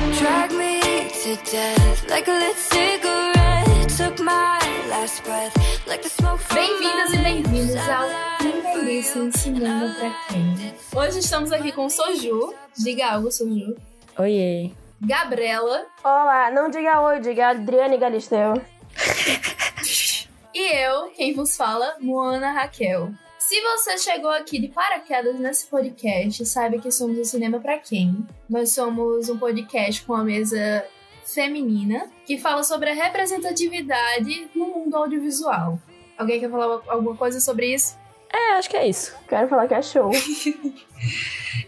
[0.00, 3.88] Drag me to death like a lit cigarette.
[3.98, 5.54] Took my last breath
[5.86, 10.74] like the smoke from Bem-vindas e bem-vindos ao Cinema pra Quem.
[10.96, 12.54] Hoje estamos aqui com Soju.
[12.78, 13.76] Diga algo, Soju.
[14.18, 14.70] Oiê.
[15.02, 18.54] Gabriela Olá, não diga oi, diga Adriane Galisteu.
[20.54, 23.12] e eu, quem vos fala, Moana Raquel.
[23.50, 28.24] Se você chegou aqui de paraquedas nesse podcast, saiba que somos o Cinema Pra Quem.
[28.48, 30.86] Nós somos um podcast com a mesa
[31.24, 35.80] feminina que fala sobre a representatividade no mundo audiovisual.
[36.16, 37.98] Alguém quer falar alguma coisa sobre isso?
[38.32, 39.16] É, acho que é isso.
[39.28, 40.12] Quero falar que é show.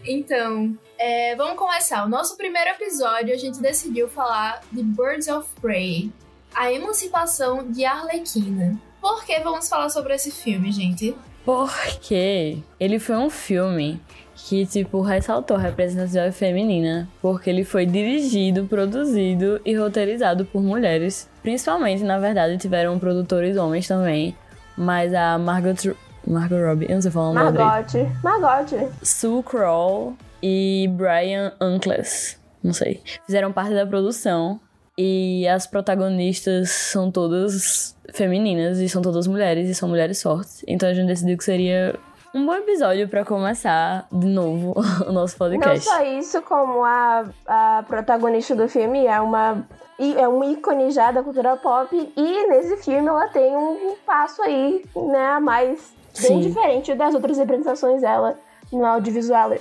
[0.05, 2.05] Então, é, vamos começar.
[2.05, 6.11] O nosso primeiro episódio a gente decidiu falar de Birds of Prey,
[6.53, 8.79] a emancipação de Arlequina.
[9.01, 11.13] Por que vamos falar sobre esse filme, gente?
[11.45, 13.99] Porque ele foi um filme
[14.35, 17.07] que, tipo, ressaltou a representatividade feminina.
[17.21, 21.29] Porque ele foi dirigido, produzido e roteirizado por mulheres.
[21.41, 24.35] Principalmente, na verdade, tiveram produtores homens também.
[24.77, 25.95] Mas a Margot,
[26.25, 27.63] Margot Robbie, eu não sei falar o nome dele.
[27.63, 28.07] Margote.
[28.23, 28.87] Margote.
[29.03, 34.59] Sue Kroll e Brian Uncles, não sei, fizeram parte da produção.
[34.97, 40.63] E as protagonistas são todas femininas e são todas mulheres e são mulheres fortes.
[40.67, 41.95] Então a gente decidiu que seria
[42.33, 44.73] um bom episódio pra começar de novo
[45.07, 45.83] o nosso Não podcast.
[45.85, 49.67] só isso, como a, a protagonista do filme é uma
[49.99, 54.41] i- é um ícone já da cultura pop e nesse filme ela tem um passo
[54.43, 56.39] aí, né, a mais bem Sim.
[56.41, 58.37] diferente das outras representações dela
[58.71, 59.51] no audiovisual.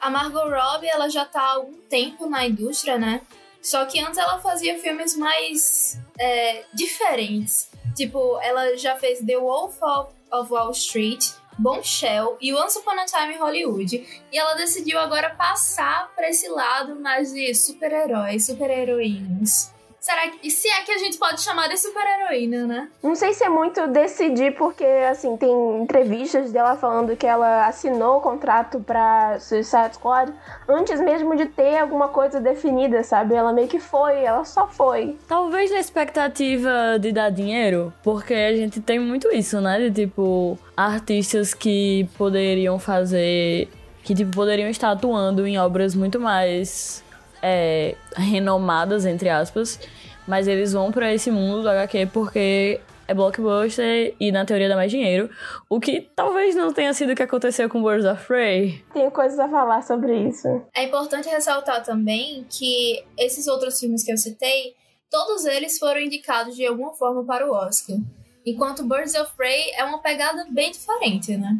[0.00, 3.20] A Margot Robbie, ela já tá há algum tempo na indústria, né?
[3.68, 7.68] Só que antes ela fazia filmes mais é, diferentes.
[7.94, 10.14] Tipo, ela já fez The Wolf of,
[10.50, 14.24] Wall Street, Bombshell e Once Upon a Time in Hollywood.
[14.32, 19.70] E ela decidiu agora passar pra esse lado mais de super-heróis, super-heroínas.
[20.00, 20.46] Será que.
[20.46, 22.88] E se é que a gente pode chamar de super-heroína, né?
[23.02, 25.50] Não sei se é muito decidir, porque, assim, tem
[25.82, 30.32] entrevistas dela falando que ela assinou o contrato pra Suicide Squad
[30.68, 33.34] antes mesmo de ter alguma coisa definida, sabe?
[33.34, 35.16] Ela meio que foi, ela só foi.
[35.26, 39.78] Talvez na expectativa de dar dinheiro, porque a gente tem muito isso, né?
[39.78, 43.68] De tipo, artistas que poderiam fazer.
[44.04, 47.04] que tipo, poderiam estar atuando em obras muito mais
[47.42, 49.78] é, renomadas, entre aspas,
[50.26, 54.76] mas eles vão pra esse mundo do HQ porque é blockbuster e na teoria dá
[54.76, 55.30] mais dinheiro.
[55.68, 58.84] O que talvez não tenha sido o que aconteceu com Birds of Prey.
[58.92, 60.46] Tenho coisas a falar sobre isso.
[60.76, 64.74] É importante ressaltar também que esses outros filmes que eu citei,
[65.10, 67.96] todos eles foram indicados de alguma forma para o Oscar.
[68.44, 71.58] Enquanto Birds of Prey é uma pegada bem diferente, né?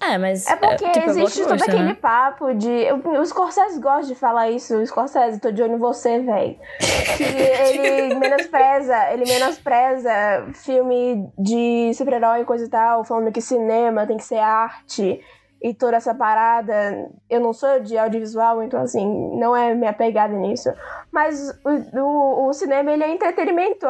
[0.00, 0.46] É, mas.
[0.46, 1.94] É porque tipo, existe todo blockbuster, aquele né?
[1.94, 2.86] papo de.
[3.20, 4.76] Os Scorsese gostam de falar isso.
[4.76, 6.56] O Scorsese, tô de olho em você, velho.
[7.16, 10.12] Que ele menospreza, ele menospreza
[10.54, 15.20] filme de super-herói e coisa e tal, falando que cinema tem que ser arte
[15.64, 17.10] e toda essa parada.
[17.30, 20.68] Eu não sou de audiovisual, então assim, não é minha pegada nisso.
[21.10, 23.86] Mas o, o, o cinema, ele é entretenimento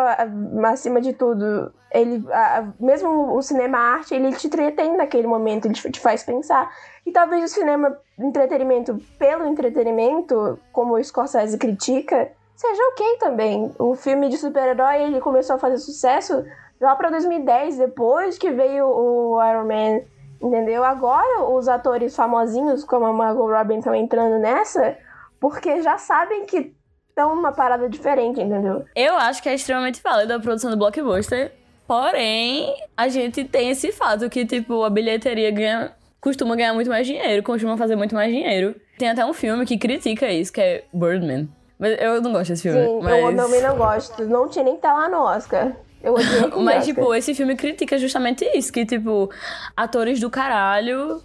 [0.66, 1.72] acima de tudo.
[1.90, 6.22] Ele, a- mesmo o cinema arte, ele te entretém naquele momento, ele te, te faz
[6.22, 6.70] pensar.
[7.04, 13.72] E talvez o cinema entretenimento pelo entretenimento, como o Scorsese critica, seja ok também.
[13.80, 16.44] O filme de super-herói, ele começou a fazer sucesso
[16.80, 20.00] lá pra 2010, depois que veio o Iron Man,
[20.44, 20.84] entendeu?
[20.84, 24.96] Agora os atores famosinhos, como a Margot Robbie, estão entrando nessa,
[25.40, 26.74] porque já sabem que
[27.08, 28.84] estão numa parada diferente, entendeu?
[28.94, 31.52] Eu acho que é extremamente válido a produção do blockbuster,
[31.86, 37.06] porém, a gente tem esse fato que, tipo, a bilheteria ganha, costuma ganhar muito mais
[37.06, 38.74] dinheiro, costuma fazer muito mais dinheiro.
[38.98, 41.48] Tem até um filme que critica isso, que é Birdman.
[41.78, 42.84] Mas eu não gosto desse filme.
[42.84, 43.24] Sim, mas...
[43.24, 44.24] eu também não gosto.
[44.24, 45.72] Não tinha nem que estar lá no Oscar.
[46.04, 49.30] Eu odiei Mas, tipo, esse filme critica justamente isso, que, tipo,
[49.74, 51.22] atores do caralho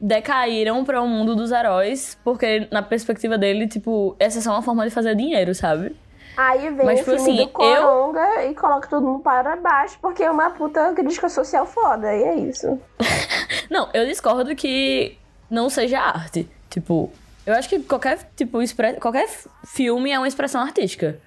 [0.00, 4.62] decaíram para o mundo dos heróis, porque na perspectiva dele, tipo, essa é só uma
[4.62, 5.94] forma de fazer dinheiro, sabe?
[6.36, 9.98] Aí vem Mas, o tipo filme assim, do Coronga e coloca todo mundo para baixo,
[10.00, 12.78] porque é uma puta crítica social foda, e é isso.
[13.70, 15.16] Não, eu discordo que
[15.50, 16.48] não seja arte.
[16.70, 17.12] Tipo,
[17.44, 18.94] eu acho que qualquer, tipo, expre...
[18.94, 19.28] qualquer
[19.64, 21.18] filme é uma expressão artística.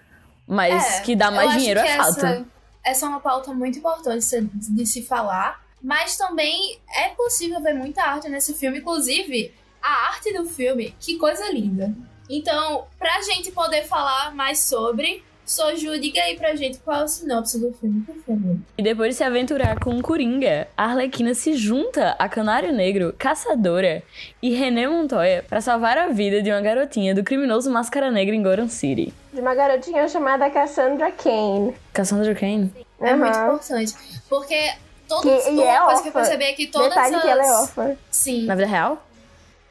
[0.48, 2.10] Mas É, que dá mais eu dinheiro é fato.
[2.10, 2.46] Essa,
[2.84, 5.64] essa é uma pauta muito importante de se- falar.
[5.82, 8.80] Mas também é possível ver muita arte nesse filme.
[8.80, 11.94] Inclusive, a arte do filme, que coisa linda.
[12.30, 17.08] Então, pra gente poder falar mais sobre, Soju, diga aí pra gente qual é o
[17.10, 18.56] sinopse do filme, por favor.
[18.78, 23.14] E depois de se aventurar com o Coringa, a Arlequina se junta a Canário Negro,
[23.18, 24.02] Caçadora
[24.42, 28.42] e René Montoya para salvar a vida de uma garotinha do criminoso Máscara Negra em
[28.42, 29.14] Gotham City.
[29.34, 31.74] De uma garotinha chamada Cassandra Kane.
[31.92, 32.72] Cassandra Kane?
[33.02, 33.94] É muito importante.
[34.30, 34.72] Porque
[35.10, 36.12] todas Que- e uma é coisa que eu órfã.
[36.22, 37.22] percebi é que todas Detalhe as...
[37.22, 37.98] que ela é órfã.
[38.10, 38.46] Sim.
[38.46, 39.06] Na vida real?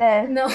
[0.01, 0.27] É.
[0.27, 0.49] Não.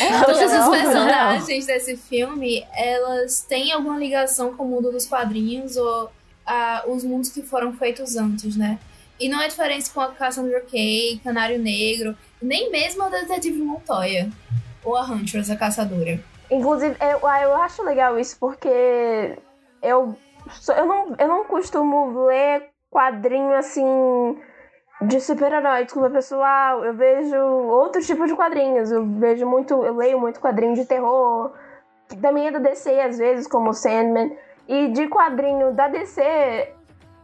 [0.00, 5.04] Ela Todas é as personagens desse filme, elas têm alguma ligação com o mundo dos
[5.04, 6.10] quadrinhos ou
[6.46, 8.78] ah, os mundos que foram feitos antes, né?
[9.20, 14.30] E não é diferente com a Cassandra Kay, Canário Negro, nem mesmo a Detetive Montoya.
[14.82, 16.18] Ou a Huntress, a caçadora.
[16.50, 18.68] Inclusive, eu, ah, eu acho legal isso porque
[19.82, 20.16] eu,
[20.68, 23.84] eu, não, eu não costumo ler quadrinho assim
[25.00, 25.84] de super-herói.
[25.84, 26.84] Desculpa, pessoal.
[26.84, 28.90] Eu vejo outros tipos de quadrinhos.
[28.90, 31.52] Eu vejo muito, eu leio muito quadrinho de terror,
[32.20, 34.36] também é da DC às vezes, como Sandman.
[34.68, 36.22] E de quadrinho da DC,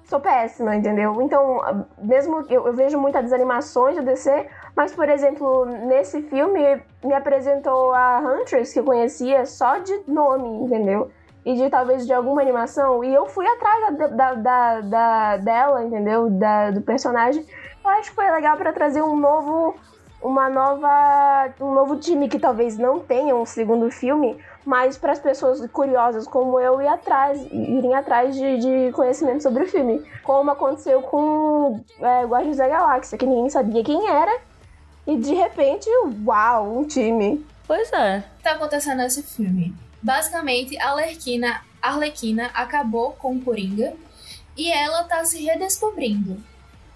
[0.05, 1.21] sou péssima, entendeu?
[1.23, 1.61] Então,
[1.99, 4.47] mesmo eu, eu vejo muitas animações da DC,
[4.77, 10.65] mas, por exemplo, nesse filme me apresentou a Huntress, que eu conhecia só de nome,
[10.65, 11.11] entendeu?
[11.45, 13.03] E de talvez de alguma animação.
[13.03, 16.31] E eu fui atrás da, da, da, da- dela, entendeu?
[16.31, 17.45] Da, do personagem.
[17.85, 19.77] Eu acho que foi legal pra trazer um novo.
[20.23, 21.53] Uma nova.
[21.61, 26.29] Um novo time que talvez não tenha um segundo filme, mas para as pessoas curiosas
[26.29, 30.01] como eu ir atrás, irem atrás de, de conhecimento sobre o filme.
[30.23, 34.41] Como aconteceu com é, Guardiões da Galáxia, que ninguém sabia quem era.
[35.05, 35.91] E de repente,
[36.25, 37.45] uau, um time.
[37.67, 38.19] Pois é.
[38.19, 39.75] O que tá acontecendo nesse filme?
[40.01, 43.95] Basicamente, a Arlequina, a Arlequina acabou com o Coringa
[44.57, 46.52] e ela tá se redescobrindo.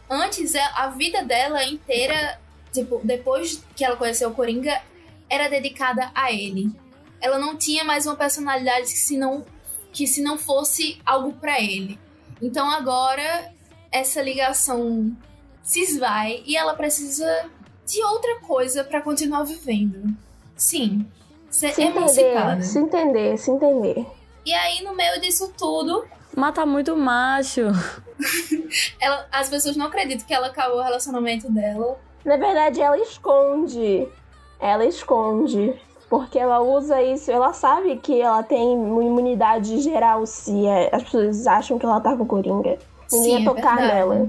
[0.08, 2.38] Antes, é- a vida dela inteira,
[2.72, 4.80] tipo, depois que ela conheceu o Coringa,
[5.28, 6.70] era dedicada a ele.
[7.20, 9.44] Ela não tinha mais uma personalidade que se não,
[9.92, 11.98] que se não fosse algo pra ele.
[12.40, 13.52] Então agora,
[13.90, 15.16] essa ligação
[15.62, 17.50] se esvai e ela precisa
[17.86, 20.14] de outra coisa pra continuar vivendo.
[20.56, 21.06] Sim,
[21.50, 22.52] ser Se emancipada.
[22.52, 24.06] entender, se entender, se entender.
[24.44, 26.04] E aí, no meio disso tudo,
[26.36, 27.62] Mata muito macho.
[29.00, 31.98] ela, as pessoas não acreditam que ela acabou o relacionamento dela.
[32.24, 34.06] Na verdade, ela esconde.
[34.60, 35.74] Ela esconde.
[36.08, 41.02] Porque ela usa isso, ela sabe que ela tem uma imunidade geral se é- as
[41.02, 42.78] pessoas acham que ela tá com Coringa.
[43.12, 43.94] Ninguém Sim, ia é tocar verdade.
[43.94, 44.28] nela.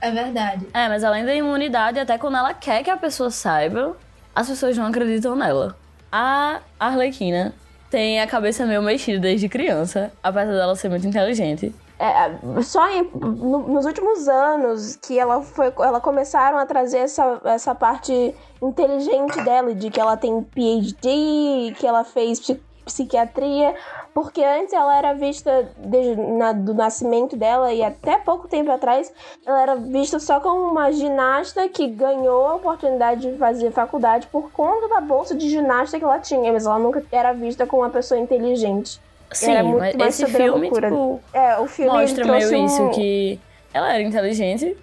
[0.00, 0.66] É verdade.
[0.74, 3.96] É, mas além da imunidade, até quando ela quer que a pessoa saiba,
[4.34, 5.76] as pessoas não acreditam nela.
[6.10, 7.52] A Arlequina
[7.88, 11.72] tem a cabeça meio mexida desde criança, apesar dela ser muito inteligente.
[12.02, 17.38] É, só em- no- nos últimos anos que ela foi, ela começaram a trazer essa,
[17.44, 23.74] essa parte inteligente dela, de que ela tem PhD, que ela fez psi- psiquiatria,
[24.14, 29.12] porque antes ela era vista desde na- do nascimento dela e até pouco tempo atrás
[29.44, 34.50] ela era vista só como uma ginasta que ganhou a oportunidade de fazer faculdade por
[34.52, 37.90] conta da bolsa de ginasta que ela tinha, mas ela nunca era vista como uma
[37.90, 38.98] pessoa inteligente.
[39.32, 42.66] Sim, Era muito mas mais esse filme, tipo, É, o filme mostra meio um...
[42.66, 43.38] isso, que
[43.72, 44.76] ela era inteligente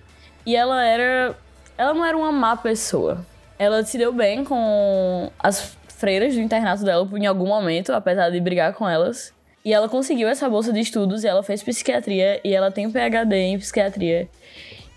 [0.45, 1.35] e ela era.
[1.77, 3.25] Ela não era uma má pessoa.
[3.59, 8.39] Ela se deu bem com as freiras do internato dela em algum momento, apesar de
[8.39, 9.33] brigar com elas.
[9.65, 12.91] E ela conseguiu essa bolsa de estudos e ela fez psiquiatria e ela tem um
[12.91, 14.29] PhD em psiquiatria.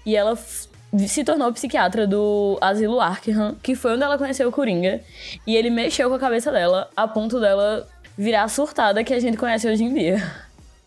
[0.07, 5.01] E ela se tornou psiquiatra do Asilo Arkham, que foi onde ela conheceu o Coringa.
[5.47, 9.21] E ele mexeu com a cabeça dela a ponto dela virar a surtada que a
[9.21, 10.23] gente conhece hoje em dia.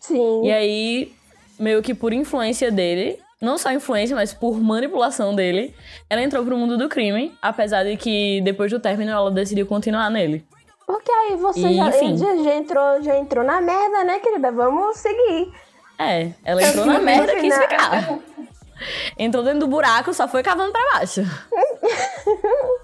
[0.00, 0.44] Sim.
[0.44, 1.12] E aí,
[1.58, 5.74] meio que por influência dele, não só influência, mas por manipulação dele,
[6.08, 10.10] ela entrou pro mundo do crime, apesar de que depois do término ela decidiu continuar
[10.10, 10.44] nele.
[10.86, 14.52] Porque aí você E, já, já, já entrou, já entrou na merda, né, querida?
[14.52, 15.52] Vamos seguir.
[15.98, 18.18] É, ela entrou na merda e quis ficar.
[19.18, 21.22] Entrou dentro do buraco, só foi cavando pra baixo.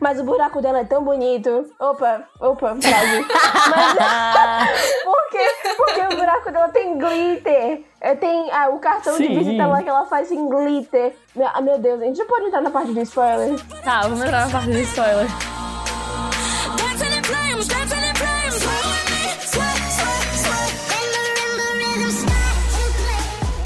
[0.00, 1.70] Mas o buraco dela é tão bonito.
[1.78, 3.26] Opa, opa, frase.
[3.70, 5.74] Mas por quê?
[5.76, 7.84] Porque o buraco dela tem glitter.
[8.00, 9.38] É, Tem ah, o cartão de Sim.
[9.38, 11.14] visita lá que ela faz em glitter.
[11.34, 13.58] Meu, ah, meu Deus, a gente já pode entrar na parte de spoiler.
[13.82, 15.26] Tá, vamos entrar na parte do spoiler.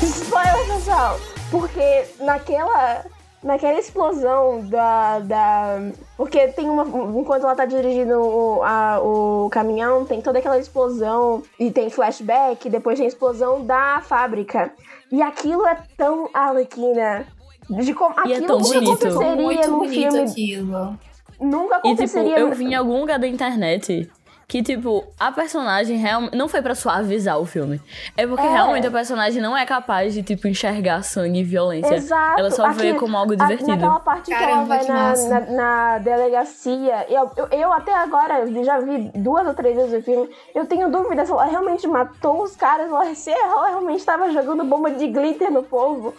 [0.02, 1.20] Spoiler, pessoal.
[1.50, 3.04] Porque naquela.
[3.42, 5.78] Naquela explosão da, da.
[6.16, 6.84] Porque tem uma.
[7.18, 11.42] Enquanto ela tá dirigindo o, a- o caminhão, tem toda aquela explosão.
[11.58, 14.70] E tem flashback, depois tem a explosão da fábrica.
[15.10, 17.26] E aquilo é tão arlequina.
[17.70, 18.92] De como, E é aquilo tão nunca bonito.
[18.92, 20.18] aconteceria Muito num bonito filme.
[20.20, 20.98] aquilo.
[21.40, 22.38] Nunca E tipo, aconteceria.
[22.40, 24.10] eu vi em algum lugar da internet
[24.50, 26.36] que, tipo, a personagem realmente.
[26.36, 27.80] Não foi pra suavizar o filme.
[28.16, 28.50] É porque É.
[28.50, 31.94] realmente a personagem não é capaz de, tipo, enxergar sangue e violência.
[31.94, 32.40] Exato.
[32.40, 33.70] Ela só vê como algo a- divertido.
[33.70, 37.06] Naquela parte que ela Caramba, vai que na, na, na delegacia.
[37.08, 40.28] Eu, eu, eu até agora eu já vi duas ou três vezes o filme.
[40.52, 44.64] Eu tenho dúvida se ela realmente matou os caras ou se ela realmente estava jogando
[44.64, 46.12] bomba de glitter no povo.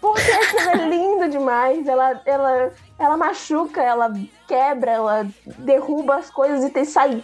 [0.00, 1.86] Porque aquilo é lindo demais.
[1.86, 4.12] Ela, ela, ela machuca, ela
[4.48, 5.26] quebra, ela
[5.58, 7.22] derruba as coisas e tem, sai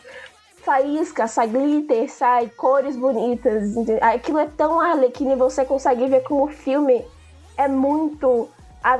[0.73, 3.73] faísca, sai glitter, sai cores bonitas.
[4.03, 7.03] Aquilo é tão arlequino e você consegue ver como o filme
[7.57, 8.47] é muito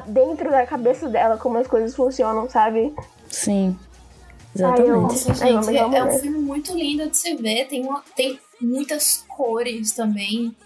[0.07, 2.95] dentro da cabeça dela, como as coisas funcionam, sabe?
[3.29, 3.79] Sim.
[4.59, 5.01] Ai, eu- Exatamente.
[5.03, 7.67] Nossa, Ai, gente, vamos- vamos é um filme muito lindo de se ver.
[7.69, 10.57] Tem, uma, tem muitas cores também.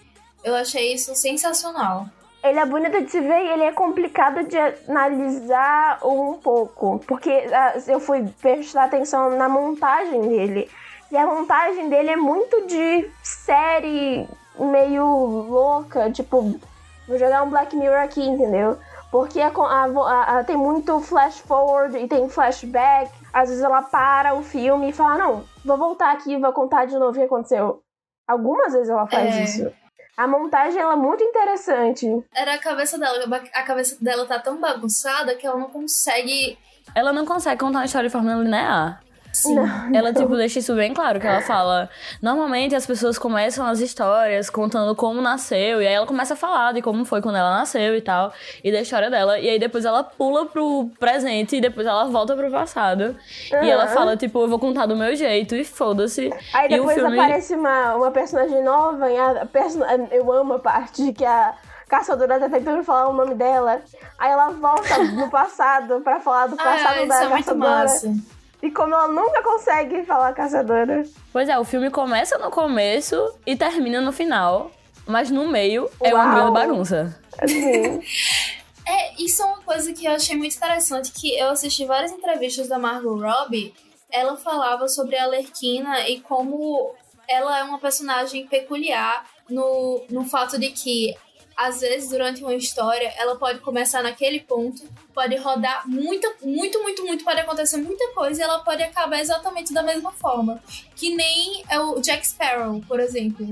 [0.44, 2.06] Eu achei isso sensacional.
[2.44, 4.56] Ele é bonito de se ver e ele é complicado de
[4.88, 7.00] analisar um pouco.
[7.08, 10.68] Porque ah, eu fui prestar atenção na montagem dele.
[11.12, 14.26] E a montagem dele é muito de série
[14.58, 16.10] meio louca.
[16.10, 16.58] Tipo,
[17.06, 18.78] vou jogar um Black Mirror aqui, entendeu?
[19.10, 23.12] Porque a, a- a- tem muito flash forward e tem flashback.
[23.32, 26.86] Às vezes ela para o filme e fala: Não, vou voltar aqui e vou contar
[26.86, 27.82] de novo o que aconteceu.
[28.26, 29.42] Algumas vezes ela faz É.
[29.44, 29.70] isso.
[30.16, 32.06] A montagem ela é muito interessante.
[32.34, 33.18] Era a cabeça dela.
[33.54, 36.58] A cabeça dela tá tão bagunçada que ela não consegue.
[36.94, 39.02] Ela não consegue contar uma história de forma linear.
[39.32, 39.56] Sim.
[39.94, 41.88] Ela, tipo, deixa isso bem claro, que ela fala...
[42.20, 46.72] Normalmente as pessoas começam as histórias contando como nasceu, e aí ela começa a falar
[46.72, 49.84] de como foi quando ela nasceu e tal, e da história dela, e aí depois
[49.84, 53.16] ela pula pro presente, e depois ela volta pro passado.
[53.50, 56.30] E ela fala, tipo, eu vou contar do meu jeito, e foda-se.
[56.52, 59.80] Aí E o depois filme- aparece uma, uma personagem nova e a person...
[60.10, 61.54] eu amo a parte de que a
[61.88, 63.80] caçadora tá tentando falar o nome dela.
[64.18, 67.70] Aí ela volta no passado pra falar do passado Ah, isso da é muito caçadora.
[67.82, 68.14] massa.
[68.62, 71.04] E como ela nunca consegue falar caçadora.
[71.32, 74.70] Pois é, o filme começa no começo e termina no final,
[75.06, 76.34] mas no meio é uma Uau.
[76.34, 77.20] grande bagunça.
[77.38, 78.00] Assim.
[78.84, 82.66] É, isso é uma coisa que eu achei muito interessante, que eu assisti várias entrevistas
[82.66, 83.72] da Margot Robbie,
[84.10, 86.92] ela falava sobre a Lerquina e como
[87.28, 91.14] ela é uma personagem peculiar no, no fato de que,
[91.56, 94.82] às vezes, durante uma história, ela pode começar naquele ponto,
[95.14, 99.72] pode rodar muita, muito, muito, muito, pode acontecer muita coisa e ela pode acabar exatamente
[99.72, 100.62] da mesma forma.
[100.96, 103.46] Que nem é o Jack Sparrow, por exemplo,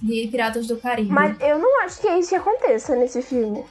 [0.00, 1.10] de Piratas do Caribe.
[1.10, 3.64] Mas eu não acho que é isso que aconteça nesse filme.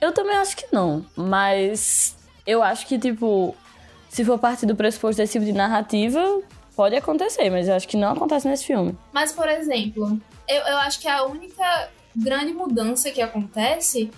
[0.00, 3.56] Eu também acho que não, mas eu acho que, tipo,
[4.08, 6.40] se for parte do pressuposto desse tipo de narrativa,
[6.76, 8.96] pode acontecer, mas eu acho que não acontece nesse filme.
[9.12, 14.10] Mas, por exemplo, eu, eu acho que a única grande mudança que acontece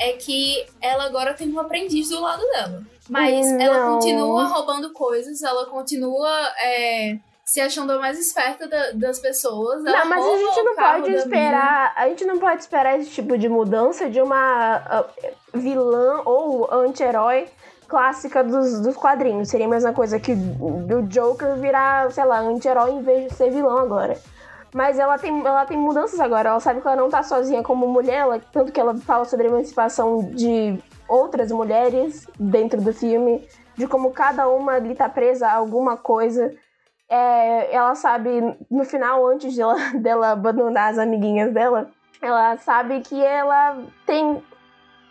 [0.00, 2.82] é que ela agora tem um aprendiz do lado dela.
[3.08, 6.30] Mas Hum, ela continua roubando coisas, ela continua
[6.64, 9.82] é, se achando a mais esperta da- das pessoas.
[9.82, 11.92] Não, mas a gente o não pode esperar.
[11.96, 15.04] A gente não pode esperar esse tipo de mudança de uma ah,
[15.52, 17.48] vilã ou anti-herói
[17.88, 19.48] clássica dos, dos quadrinhos.
[19.50, 23.50] Seria a mesma coisa que do Joker virar, sei lá, anti-herói em vez de ser
[23.50, 24.16] vilão agora.
[24.74, 26.48] Mas ela tem, ela tem mudanças agora.
[26.50, 29.46] Ela sabe que ela não tá sozinha como mulher, ela- tanto que ela fala sobre
[29.46, 35.46] a emancipação de outras mulheres dentro do filme, de como cada uma ali tá presa
[35.48, 36.54] a alguma coisa.
[37.08, 41.90] É, ela sabe, no final, antes dela, dela abandonar as amiguinhas dela,
[42.22, 43.76] ela sabe que ela
[44.06, 44.42] tem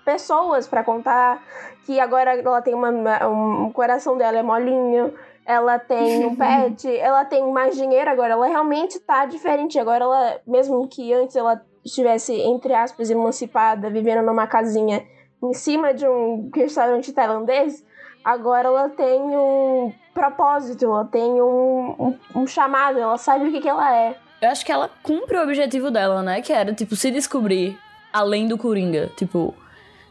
[0.03, 1.39] pessoas pra contar,
[1.85, 2.89] que agora ela tem uma-
[3.27, 5.13] um o coração dela é molinho,
[5.51, 9.77] ela tem um pet, ela tem mais dinheiro agora, ela realmente tá diferente.
[9.79, 15.03] Agora ela, mesmo que antes ela estivesse, entre aspas, emancipada, vivendo numa casinha
[15.43, 17.83] em cima de um restaurante tailandês,
[18.23, 23.59] agora ela tem um propósito, ela tem um, um, um chamado, ela sabe o que,
[23.61, 24.15] que ela é.
[24.41, 26.41] Eu acho que ela cumpre o objetivo dela, né?
[26.41, 27.77] Que era, tipo, se descobrir
[28.11, 29.09] além do Coringa.
[29.15, 29.53] Tipo,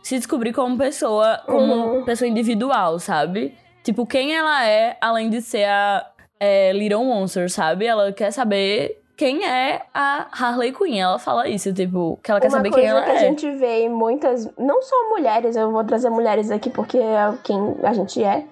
[0.02, 2.04] se descobrir como pessoa, como Uhum.
[2.04, 3.56] pessoa individual, sabe?
[3.82, 6.06] Tipo, quem ela é, além de ser a
[6.38, 7.86] é, Little Monster, sabe?
[7.86, 10.98] Ela quer saber quem é a Harley Quinn.
[10.98, 13.18] Ela fala isso, tipo, que ela quer Uma saber quem ela que a é.
[13.18, 17.76] gente vê em muitas, não só mulheres, eu vou trazer mulheres aqui porque é quem
[17.82, 18.44] a gente é,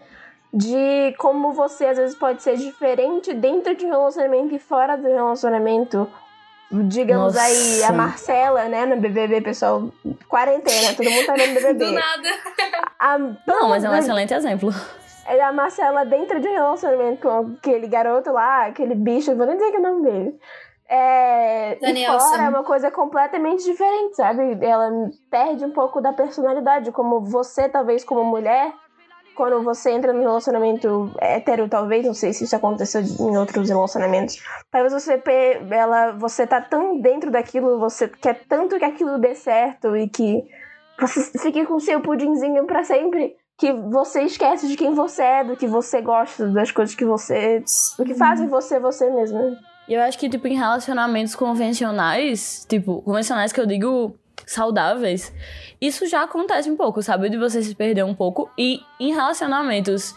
[0.53, 5.09] de como você às vezes pode ser diferente dentro de um relacionamento e fora do
[5.09, 6.07] relacionamento.
[6.71, 7.47] Digamos Nossa.
[7.47, 9.91] aí, a Marcela, né, no BBB, pessoal,
[10.29, 11.79] quarentena, todo mundo tá vendo BBB.
[11.87, 12.29] Do nada.
[12.99, 14.71] A, Não, mas é um excelente exemplo.
[15.29, 19.57] É a Marcela dentro de um relacionamento com aquele garoto lá, aquele bicho, vou nem
[19.57, 20.41] dizer que é o nome dele.
[20.91, 24.59] É, e fora é uma coisa completamente diferente, sabe?
[24.65, 24.91] Ela
[25.31, 28.73] perde um pouco da personalidade, como você, talvez, como mulher,
[29.37, 34.43] quando você entra no relacionamento hétero, talvez, não sei se isso aconteceu em outros relacionamentos,
[34.71, 35.23] talvez você,
[35.71, 40.43] ela, você tá tão dentro daquilo, você quer tanto que aquilo dê certo e que
[40.99, 45.57] você fique com seu pudinzinho pra sempre, que você esquece de quem você é, do
[45.57, 47.63] que você gosta, das coisas que você.
[47.99, 49.57] do que fazem você você mesmo.
[49.89, 54.15] Eu acho que, tipo, em relacionamentos convencionais, tipo, convencionais que eu digo
[54.47, 55.33] saudáveis,
[55.81, 57.29] isso já acontece um pouco, sabe?
[57.29, 58.49] De você se perder um pouco.
[58.57, 60.15] E em relacionamentos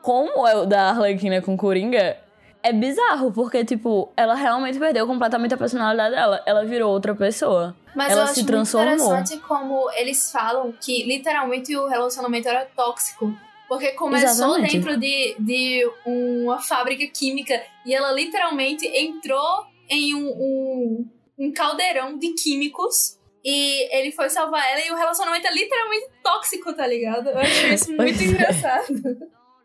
[0.00, 2.16] como é o da Arlequina com Coringa,
[2.62, 6.42] é bizarro, porque, tipo, ela realmente perdeu completamente a personalidade dela.
[6.46, 7.74] Ela virou outra pessoa.
[7.94, 8.94] Mas Ela eu acho se muito transformou.
[8.94, 13.34] interessante como eles falam que literalmente o relacionamento era tóxico.
[13.68, 14.72] Porque começou Exatamente.
[14.72, 22.18] dentro de, de uma fábrica química e ela literalmente entrou em um, um, um caldeirão
[22.18, 27.30] de químicos e ele foi salvar ela e o relacionamento é literalmente tóxico, tá ligado?
[27.30, 28.24] Eu acho isso muito é.
[28.24, 28.94] engraçado.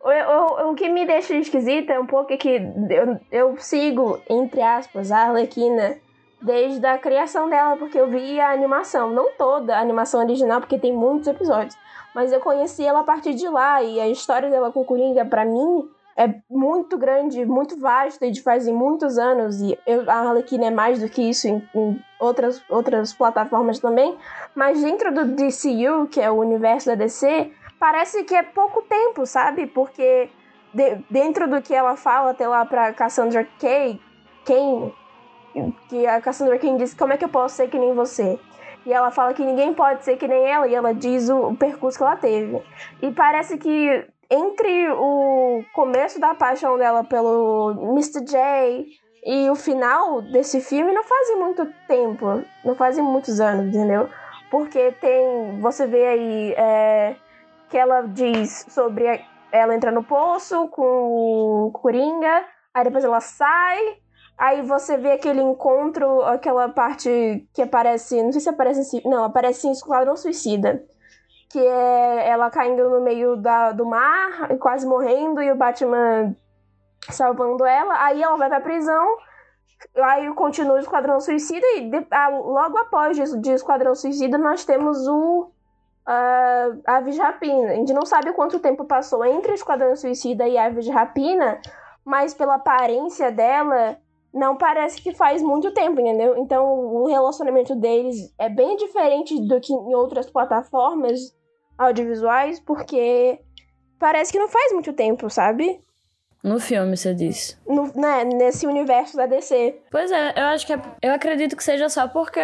[0.07, 4.21] O, o, o que me deixa esquisita é um pouco é que eu, eu sigo,
[4.29, 5.97] entre aspas, a Arlequina
[6.41, 9.11] desde a criação dela, porque eu vi a animação.
[9.11, 11.75] Não toda a animação original, porque tem muitos episódios.
[12.15, 13.83] Mas eu conheci ela a partir de lá.
[13.83, 18.31] E a história dela com o Coringa, pra mim, é muito grande, muito vasta e
[18.31, 19.59] de fazem muitos anos.
[19.59, 24.17] E eu, a Arlequina é mais do que isso em, em outras, outras plataformas também.
[24.55, 29.25] Mas dentro do DCU, que é o universo da DC, parece que é pouco tempo,
[29.25, 29.67] sabe?
[29.67, 30.29] Porque
[30.73, 33.99] de- dentro do que ela fala até lá pra Cassandra Kay,
[34.45, 34.93] Kane,
[35.89, 38.39] que a Cassandra Kane diz, como é que eu posso ser que nem você?
[38.85, 41.57] E ela fala que ninguém pode ser que nem ela, e ela diz o, o
[41.57, 42.61] percurso que ela teve.
[43.01, 48.23] E parece que entre o começo da paixão dela pelo Mr.
[48.25, 48.85] J
[49.25, 54.09] e o final desse filme não fazem muito tempo, não fazem muitos anos, entendeu?
[54.49, 57.15] Porque tem, você vê aí é,
[57.69, 59.19] que ela diz sobre a-
[59.51, 60.83] ela entrar no poço com
[61.67, 63.97] o Coringa, aí depois ela sai,
[64.37, 69.23] aí você vê aquele encontro, aquela parte que aparece, não sei se aparece em, não,
[69.23, 70.83] aparece em Esquadrão Suicida,
[71.49, 76.35] que é ela caindo no meio da, do mar, quase morrendo, e o Batman
[77.09, 79.17] salvando ela, aí ela vai pra prisão,
[79.95, 84.65] aí continua o Esquadrão Suicida, e de- ah, logo após de, de Esquadrão Suicida nós
[84.65, 85.51] temos o
[86.07, 87.71] a Aves de Rapina.
[87.71, 91.59] A gente não sabe quanto tempo passou entre Esquadrão Suicida e Aves de Rapina,
[92.05, 93.97] mas pela aparência dela,
[94.33, 96.37] não parece que faz muito tempo, entendeu?
[96.37, 101.19] Então o relacionamento deles é bem diferente do que em outras plataformas
[101.77, 103.39] audiovisuais, porque
[103.99, 105.81] parece que não faz muito tempo, sabe?
[106.43, 107.57] No filme, você disse.
[107.67, 109.81] No- né, nesse universo da DC.
[109.91, 112.39] Pois é, eu acho que é, eu acredito que seja só porque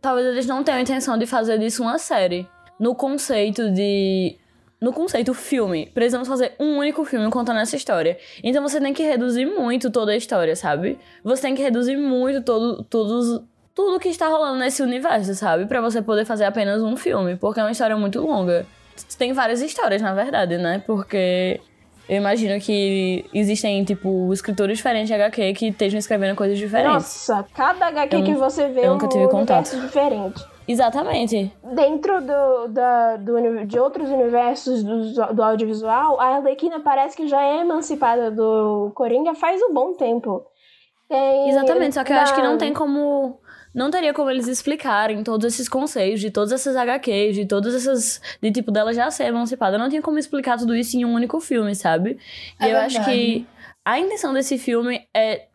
[0.00, 2.48] talvez eles não tenham a intenção de fazer disso uma série.
[2.80, 4.36] No conceito de.
[4.80, 8.16] No conceito filme, precisamos fazer um único filme contando essa história.
[8.42, 10.98] Então você tem que reduzir muito toda a história, sabe?
[11.22, 13.42] Você tem que reduzir muito todo, todos,
[13.74, 15.66] tudo que está rolando nesse universo, sabe?
[15.66, 18.64] Pra você poder fazer apenas um filme, porque é uma história muito longa.
[19.18, 20.82] Tem várias histórias, na verdade, né?
[20.86, 21.60] Porque
[22.08, 26.92] eu imagino que existem, tipo, escritores diferentes de HQ que estejam escrevendo coisas diferentes.
[27.28, 29.80] Nossa, cada HQ Eu que você vê é eu um nunca tive universo contato.
[29.80, 30.44] diferente.
[30.70, 31.52] Exatamente.
[31.74, 37.42] Dentro do, da, do, de outros universos do, do audiovisual, a Arlequina parece que já
[37.42, 40.44] é emancipada do Coringa faz um bom tempo.
[41.08, 43.40] Tem, Exatamente, só que eu acho que não tem como.
[43.74, 48.20] Não teria como eles explicarem todos esses conceitos de todas essas HQs, de todas essas.
[48.40, 49.76] De tipo, dela já ser emancipada.
[49.78, 52.16] Não tinha como explicar tudo isso em um único filme, sabe?
[52.60, 53.16] E É eu acho verdade.
[53.16, 53.46] que
[53.84, 55.46] a intenção desse filme é.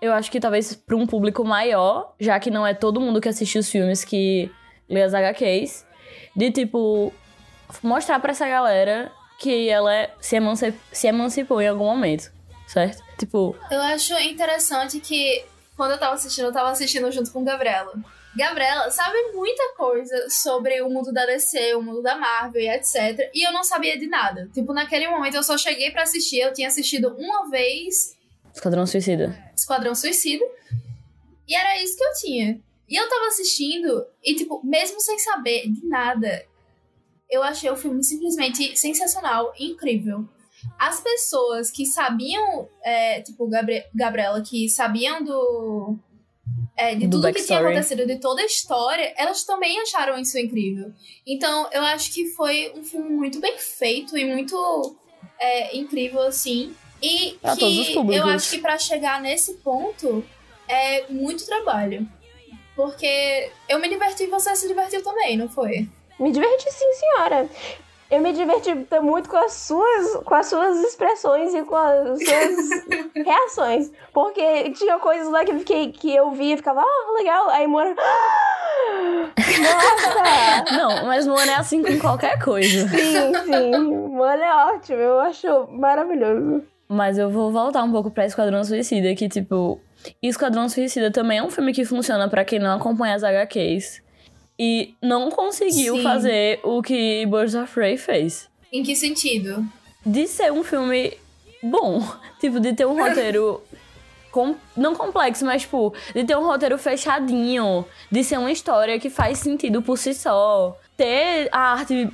[0.00, 3.28] Eu acho que talvez pra um público maior, já que não é todo mundo que
[3.28, 4.50] assiste os filmes que
[4.88, 5.84] lê as HQs,
[6.34, 7.12] de tipo.
[7.82, 10.36] Mostrar pra essa galera que ela é- se,
[10.92, 12.30] se emancipou em algum momento,
[12.66, 13.00] certo?
[13.16, 15.44] Tipo, Eu acho interessante que
[15.76, 17.92] quando eu tava assistindo, eu tava assistindo junto com Gabriela.
[18.36, 23.30] Gabriela sabe muita coisa sobre o mundo da DC, o mundo da Marvel e etc.
[23.34, 24.48] E eu não sabia de nada.
[24.52, 28.16] Tipo, naquele momento eu só cheguei pra assistir, eu tinha assistido uma vez
[28.54, 29.52] Esquadrão Suicida.
[29.56, 30.44] Esquadrão Suicida.
[31.46, 32.60] E era isso que eu tinha.
[32.88, 36.44] E eu tava assistindo, e tipo, mesmo sem saber de nada,
[37.30, 40.28] eu achei o filme simplesmente sensacional, incrível.
[40.78, 45.96] As pessoas que sabiam, é, tipo, Gabri Gabriela, que sabiam do.
[46.76, 50.36] é, de Do tudo que tinha acontecido, de toda a história, elas também acharam isso
[50.36, 50.92] incrível.
[51.24, 54.96] Então, eu acho que foi um filme muito bem feito e muito
[55.38, 56.74] é, incrível, assim.
[57.02, 58.26] E Pra que todos os públicos.
[58.26, 60.24] eu acho que pra chegar nesse ponto
[60.68, 62.06] é muito trabalho.
[62.76, 65.88] Porque eu me diverti e você se divertiu também, não foi?
[66.18, 67.48] Me diverti sim, senhora.
[68.10, 68.70] eu me diverti
[69.02, 72.56] muito com as suas, com as suas expressões e com as suas
[73.26, 73.90] reações.
[74.12, 77.48] Porque tinha coisas lá que que eu via e ficava, ah, legal.
[77.50, 77.94] Aí Moana.
[79.36, 80.72] Nossa!
[80.76, 82.88] Não, mas Moana é assim com qualquer coisa.
[82.88, 83.78] Sim, sim.
[84.08, 84.98] Moana é ótimo.
[84.98, 86.62] Eu acho maravilhoso.
[86.92, 89.80] Mas eu vou voltar um pouco pra Esquadrão Suicida, que, tipo,
[90.20, 94.02] Esquadrão Suicida também é um filme que funciona pra quem não acompanha as HQs.
[94.58, 96.02] E não conseguiu Sim.
[96.02, 98.48] fazer o que Birds of Prey fez.
[98.72, 99.64] Em que sentido?
[100.04, 101.16] De ser um filme
[101.62, 102.02] bom.
[102.40, 103.62] Tipo, de ter um roteiro.
[104.32, 107.84] com- não complexo, mas, tipo, de ter um roteiro fechadinho.
[108.10, 110.76] De ser uma história que faz sentido por si só.
[110.96, 112.08] Ter a arte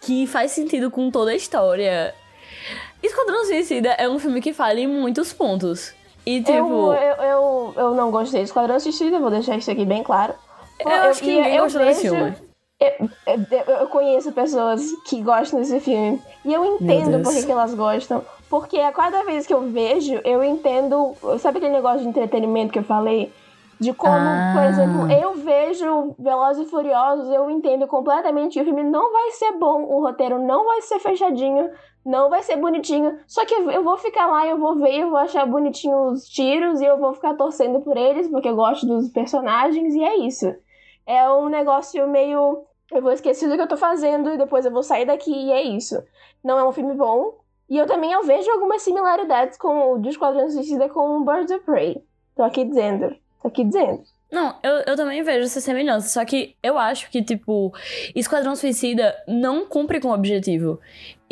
[0.00, 2.14] que faz sentido com toda a história.
[3.06, 5.94] Esquadrão Suicida é um filme que falha em muitos pontos.
[6.26, 6.52] E, tipo.
[6.54, 10.34] Eu, eu, eu, eu não gostei de Esquadrão Suicida, vou deixar isso aqui bem claro.
[10.80, 12.34] Eu acho que ninguém gostou desse filme.
[12.80, 16.20] Eu, eu- eu conheço pessoas que gostam desse filme.
[16.44, 18.24] E eu entendo por que que elas gostam.
[18.50, 21.14] Porque a cada vez que eu vejo, eu entendo.
[21.38, 23.32] Sabe aquele negócio de entretenimento que eu falei?
[23.80, 24.52] De como, Ah.
[24.54, 29.30] por exemplo, eu vejo Velozes e Furiosos, eu entendo completamente que o filme não vai
[29.32, 31.68] ser bom, o roteiro não vai ser fechadinho,
[32.04, 33.18] não vai ser bonitinho.
[33.26, 36.80] Só que eu vou ficar lá, eu vou ver, eu vou achar bonitinho os tiros
[36.80, 40.54] e eu vou ficar torcendo por eles, porque eu gosto dos personagens, e é isso.
[41.06, 42.64] É um negócio meio.
[42.92, 45.52] Eu vou esquecer do que eu tô fazendo e depois eu vou sair daqui e
[45.52, 46.02] é isso.
[46.42, 47.38] Não é um filme bom.
[47.68, 51.50] E eu também eu vejo algumas similaridades com o de Esquadrão Suicida com o Birds
[51.50, 52.02] of Prey.
[52.36, 53.16] Tô aqui dizendo.
[53.40, 54.02] Tô aqui dizendo.
[54.30, 56.08] Não, eu, eu também vejo essa semelhança.
[56.08, 57.72] Só que eu acho que, tipo,
[58.16, 60.80] Esquadrão Suicida não cumpre com o objetivo.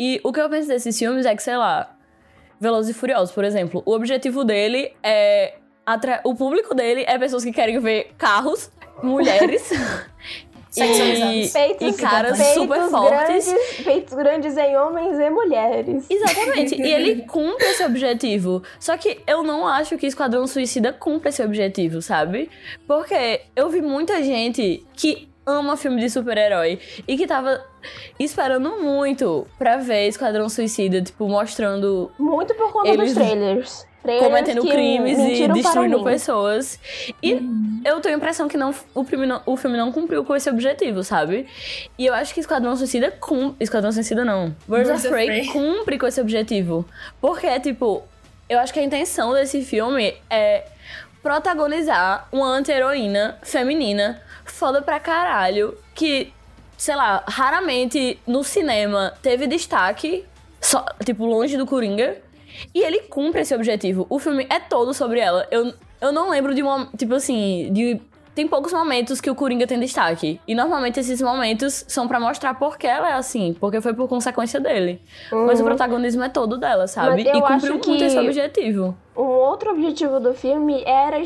[0.05, 1.95] E o que eu penso desses filmes é que, sei lá,
[2.59, 5.53] Velozes e Furiosos, por exemplo, o objetivo dele é.
[5.85, 9.63] atra- O público dele é pessoas que querem ver carros, mulheres.
[10.69, 11.35] Sexualizados.
[11.35, 13.45] e, Peitos, e caras peitos super fortes.
[13.45, 16.05] Grandes, peitos grandes em homens e mulheres.
[16.09, 16.81] Exatamente.
[16.81, 18.63] e ele cumpre esse objetivo.
[18.79, 22.49] Só que eu não acho que Esquadrão Suicida cumpre esse objetivo, sabe?
[22.87, 27.63] Porque eu vi muita gente que ama filme de super-herói e que tava
[28.19, 33.87] esperando muito pra ver Esquadrão Suicida, tipo, mostrando Muito por conta Eles dos trailers.
[34.01, 36.79] Trailers cometendo crimes e destruindo pessoas.
[37.21, 37.41] E
[37.85, 40.49] eu tenho a impressão que não, o, filme não, o filme não cumpriu com esse
[40.49, 41.47] objetivo, sabe?
[41.97, 43.63] E eu acho que Esquadrão Suicida cumpre.
[43.63, 44.55] Esquadrão Suicida não.
[44.67, 45.45] Birds, Birds of Prey.
[45.47, 46.85] cumpre com esse objetivo.
[47.21, 48.03] Porque, tipo,
[48.49, 50.65] eu acho que a intenção desse filme é
[51.21, 56.31] protagonizar uma anti-heroína feminina foda pra caralho que,
[56.77, 60.25] sei lá, raramente no cinema teve destaque,
[60.61, 62.17] só, tipo, longe do Coringa.
[62.73, 64.05] E ele cumpre esse objetivo.
[64.09, 65.47] O filme é todo sobre ela.
[65.49, 66.87] Eu, eu não lembro de uma.
[66.95, 67.99] Tipo assim, de.
[68.35, 70.39] Tem poucos momentos que o Coringa tem destaque.
[70.47, 73.55] E normalmente esses momentos são pra mostrar por que ela é assim.
[73.59, 75.01] Porque foi por consequência dele.
[75.31, 77.23] Mas o protagonismo é todo dela, sabe?
[77.23, 77.37] Uhum.
[77.37, 78.95] E cumpriu muito que- esse objetivo.
[79.15, 81.21] Um outro objetivo do filme era,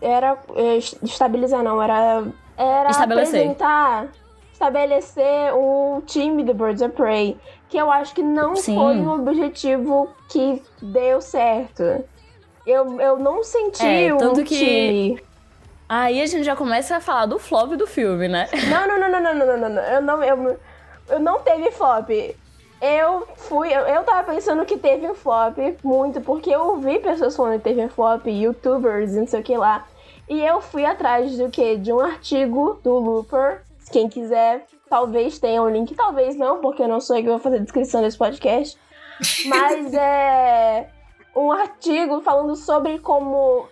[0.00, 2.22] era eh, estabilizar, não, era,
[2.56, 4.08] era apresentar,
[4.52, 7.36] estabelecer o time do Birds of Prey,
[7.68, 8.74] que eu acho que não Sim.
[8.76, 11.82] foi um objetivo que deu certo.
[12.66, 14.56] Eu, eu não senti é, tanto que...
[14.56, 15.22] time.
[15.88, 18.48] Aí a gente já começa a falar do flop do filme, né?
[18.70, 19.82] Não, não, não, não, não, não, não, não.
[19.82, 20.60] Eu não, eu,
[21.10, 22.08] eu não teve flop.
[22.80, 27.36] Eu fui, eu, eu tava pensando que teve um flop muito, porque eu ouvi pessoas
[27.36, 29.86] falando que teve um flop, youtubers, não sei o que lá.
[30.32, 31.76] E eu fui atrás do que?
[31.76, 33.60] De um artigo do Looper.
[33.90, 37.38] Quem quiser, talvez tenha um link, talvez não, porque eu não sou eu que vou
[37.38, 38.78] fazer a descrição desse podcast.
[39.44, 40.88] Mas é
[41.36, 43.68] um artigo falando sobre como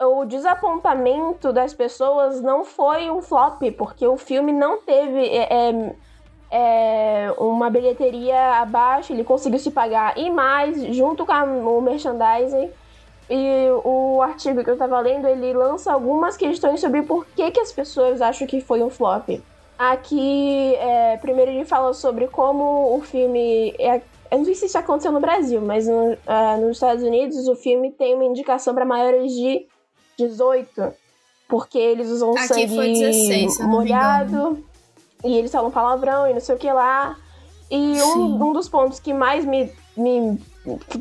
[0.00, 5.94] o desapontamento das pessoas não foi um flop, porque o filme não teve é, é,
[6.50, 12.68] é, uma bilheteria abaixo, ele conseguiu se pagar e mais, junto com a- o merchandising.
[13.30, 17.60] E o artigo que eu tava lendo, ele lança algumas questões sobre por que, que
[17.60, 19.28] as pessoas acham que foi um flop.
[19.78, 23.74] Aqui, é, primeiro ele fala sobre como o filme.
[23.78, 27.48] É, eu não sei se isso aconteceu no Brasil, mas no- ah, nos Estados Unidos
[27.48, 29.66] o filme tem uma indicação para maiores de
[30.18, 30.92] 18.
[31.48, 34.64] Porque eles usam Aqui sangue foi 16, se eu não me molhado.
[35.24, 37.16] E eles falam palavrão e não sei o que lá.
[37.70, 40.38] E um, um dos pontos que mais me, me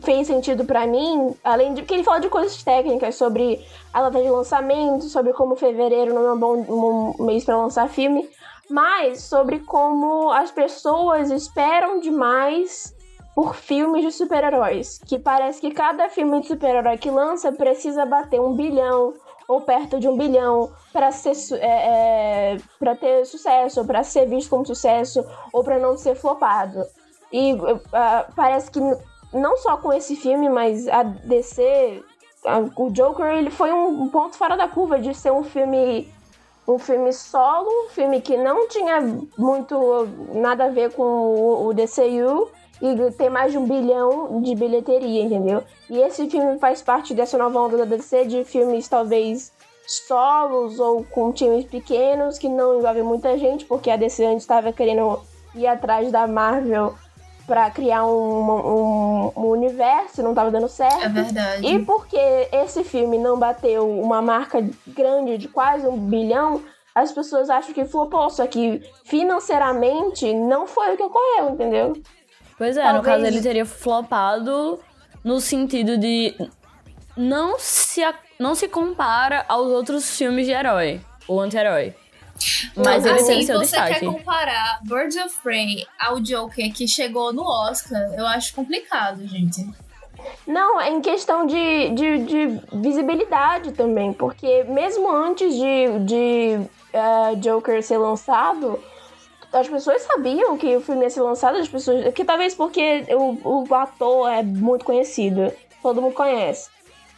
[0.04, 1.82] fez sentido pra mim, além de.
[1.82, 6.28] Porque ele fala de coisas técnicas sobre a data de lançamento, sobre como fevereiro não
[6.28, 8.30] é um bom um mês pra lançar filme,
[8.70, 12.96] mas sobre como as pessoas esperam demais
[13.36, 15.00] por filmes de super-heróis.
[15.06, 19.14] Que parece que cada filme de super-herói que lança precisa bater um bilhão
[19.48, 24.28] ou perto de um bilhão para ser é, é, para ter sucesso, ou para ser
[24.28, 26.86] visto como sucesso, ou para não ser flopado.
[27.34, 27.56] E
[27.92, 28.80] ah, parece que
[29.34, 32.04] não só com esse filme, mas a DC,
[32.46, 36.12] a- o Joker, ele foi um, ponto fora da curva de ser um filme
[36.68, 39.02] um filme solo, um filme que não tinha
[39.36, 42.48] muito nada a ver com o, o DCU
[42.80, 45.64] e tem mais de um bilhão de bilheteria, entendeu?
[45.90, 49.52] E esse filme faz parte dessa nova onda da DC de filmes talvez
[49.88, 54.72] solos ou com times pequenos que não envolvem muita gente, porque a DC antes estava
[54.72, 55.20] querendo
[55.56, 56.94] ir atrás da Marvel
[57.50, 58.12] pra criar um,
[58.52, 61.04] um, um universo, não tava dando certo.
[61.04, 61.66] É verdade.
[61.66, 66.62] E porque esse filme não bateu uma marca grande de quase um bilhão,
[66.94, 71.94] as pessoas acham que flopou, só que financeiramente não foi o que ocorreu, entendeu?
[72.56, 74.80] Pois é, no Talvez- caso ele teria flopado
[75.24, 76.36] no sentido de
[77.18, 78.02] não se,
[78.38, 81.96] não se compara aos outros filmes de herói ou anti-herói.
[82.76, 87.34] Mas ele assim, tem seu você quer comparar Birds of Prey ao Joker que chegou
[87.34, 89.68] no Oscar, eu acho complicado, gente.
[90.46, 96.60] Não, é em questão de, de, de visibilidade também, porque mesmo antes de, de
[96.94, 98.80] eh, Joker ser lançado,
[99.52, 102.14] as pessoas sabiam que o filme ia ser lançado, as pessoas.
[102.14, 106.70] Que talvez porque o, o ator é muito conhecido, todo mundo conhece.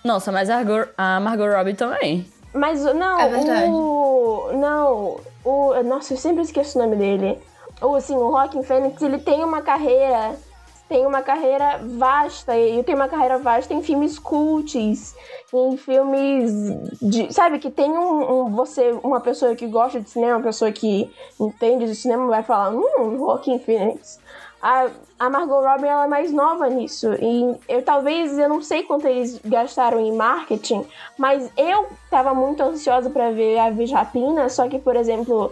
[0.04, 2.26] Nossa, mas a Margot, a Margot Robbie também.
[2.54, 3.72] Mas não, É verdade.
[3.72, 4.50] o.
[4.54, 5.84] Não, o.
[5.84, 7.40] Nossa, eu sempre esqueço o nome dele.
[7.82, 10.36] O, assim, o Rockin' Phoenix, ele tem uma carreira.
[10.90, 12.56] Tem uma carreira vasta.
[12.58, 15.16] E eu tenho uma carreira vasta em filmes cults,
[15.54, 16.52] em filmes
[17.02, 17.34] de.
[17.34, 21.10] Sabe, que tem um, um- Você, uma pessoa que gosta de cinema, uma pessoa que
[21.40, 24.20] entende de cinema, vai falar, hum, Rockin' Phoenix.
[24.62, 27.08] A, a Margot Robbie ela é mais nova nisso.
[27.14, 30.86] E eu talvez eu não sei quanto eles gastaram em marketing,
[31.18, 35.52] mas eu tava muito ansiosa pra ver a Aves Rapina, só que, por exemplo,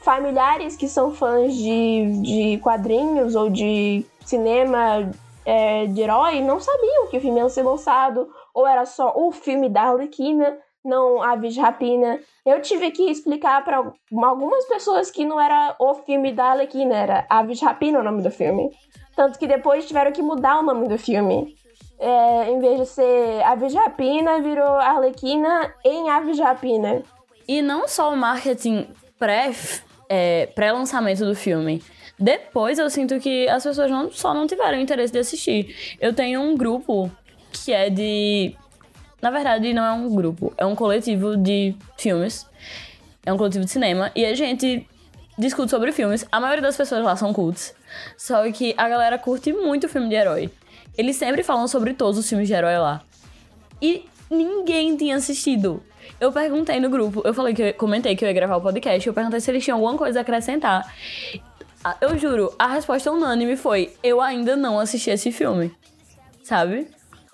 [0.00, 5.10] familiares que são fãs de, de quadrinhos ou de cinema
[5.44, 9.32] é, de herói não sabiam que o filme ia ser lançado, ou era só o
[9.32, 12.18] filme da Arlequina, não Aves Rapina.
[12.44, 13.92] Eu tive que explicar pra
[14.22, 18.30] algumas pessoas que não era o filme da Arlequina, era Aves Rapina o nome do
[18.30, 18.70] filme.
[19.14, 21.54] Tanto que depois tiveram que mudar o nome do filme.
[21.98, 27.02] É, em vez de ser Aves Rapina, virou Arlequina em Aves Rapina.
[27.46, 29.52] E não só o marketing pré,
[30.08, 31.82] é, pré-lançamento do filme.
[32.18, 35.96] Depois eu sinto que as pessoas não, só não tiveram interesse de assistir.
[36.00, 37.10] Eu tenho um grupo
[37.52, 38.56] que é de.
[39.22, 42.44] Na verdade, não é um grupo, é um coletivo de filmes.
[43.24, 44.10] É um coletivo de cinema.
[44.16, 44.84] E a gente
[45.38, 46.26] discute sobre filmes.
[46.32, 47.72] A maioria das pessoas lá são cults.
[48.16, 50.50] Só que a galera curte muito filme de herói.
[50.98, 53.00] Eles sempre falam sobre todos os filmes de herói lá.
[53.80, 55.82] E ninguém tinha assistido.
[56.20, 59.06] Eu perguntei no grupo, eu falei que eu comentei que eu ia gravar o podcast,
[59.06, 60.92] eu perguntei se eles tinham alguma coisa a acrescentar.
[62.00, 65.72] Eu juro, a resposta unânime foi: eu ainda não assisti esse filme.
[66.42, 66.88] Sabe?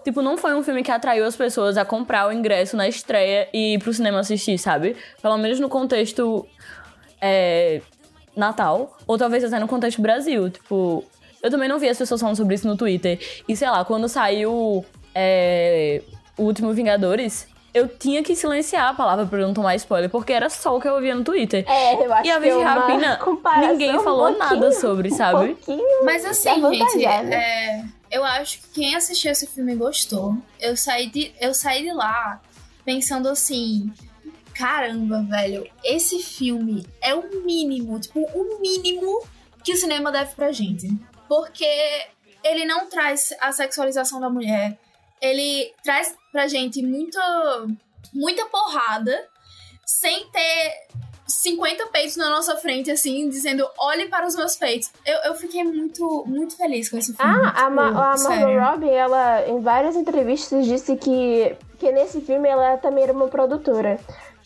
[0.09, 3.47] Tipo, não foi um filme que atraiu as pessoas a comprar o ingresso na estreia
[3.53, 4.97] e ir pro cinema assistir, sabe?
[5.21, 6.47] Pelo menos no contexto
[7.21, 7.83] é,
[8.35, 10.49] Natal, ou talvez até no contexto Brasil.
[10.49, 11.05] Tipo,
[11.43, 13.21] eu também não vi as pessoas falando sobre isso no Twitter.
[13.47, 14.83] E sei lá, quando saiu
[15.15, 16.01] é,
[16.39, 20.33] o último Vingadores, eu tinha que silenciar a palavra pra eu não tomar spoiler, porque
[20.33, 21.67] era só o que eu ouvia no Twitter.
[21.69, 23.21] É, eu acho E a que Vez é Rapina,
[23.61, 25.55] ninguém falou um nada sobre, um sabe?
[25.55, 27.35] pouquinho Mas assim, gente, avantajada.
[27.35, 30.37] é, eu acho que quem assistiu esse filme gostou.
[30.61, 32.41] Eu saí de, eu saí de lá
[32.85, 33.93] pensando assim.
[34.55, 39.23] Caramba, velho, esse filme é o mínimo, tipo, o mínimo
[39.63, 40.89] que o cinema deve pra gente.
[41.29, 41.65] Porque
[42.43, 44.77] ele não traz a sexualização da mulher,
[45.21, 47.21] ele traz pra gente muita,
[48.13, 49.29] muita porrada,
[49.87, 50.89] sem ter
[51.29, 54.91] 50 peitos na nossa frente, assim, dizendo, olhe para os meus peitos.
[55.05, 57.33] Eu, eu fiquei muito, muito feliz com esse filme.
[57.45, 58.71] Ah, a, Ma tipo, a Margot.
[58.71, 64.01] Robbie, ela, em várias entrevistas, disse que, que nesse filme ela também era uma produtora.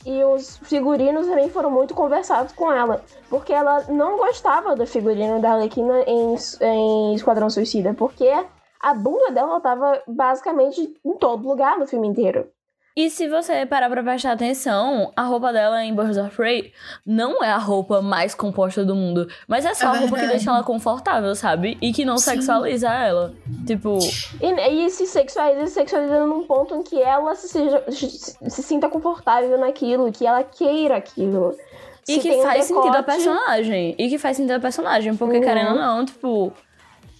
[0.05, 3.05] E os figurinos também foram muito conversados com ela.
[3.31, 7.95] Porque ela não gostava do figurino da Arlequina em, em Esquadrão Suicida.
[7.95, 8.29] Porque
[8.81, 12.49] a bunda dela tava basicamente em todo lugar no filme inteiro.
[12.95, 16.73] E se você parar pra prestar atenção, a roupa dela em Birds of Prey
[17.07, 19.27] não é a roupa mais composta do mundo.
[19.49, 21.79] Mas é só É a roupa que deixa ela confortável, sabe?
[21.81, 22.33] E que não Sim.
[22.33, 23.33] sexualiza ela.
[23.67, 23.99] Tipo,
[24.41, 28.09] E, e se sexualiza, se sexualiza num ponto em que ela se, seja, se,
[28.51, 31.57] se sinta confortável naquilo, que ela queira aquilo.
[32.07, 33.95] e Se que tem um faz sentido a decote- personagem.
[33.99, 35.17] E que faz sentido a personagem.
[35.17, 35.43] Porque, Uhum.
[35.43, 36.53] querendo ou não, tipo.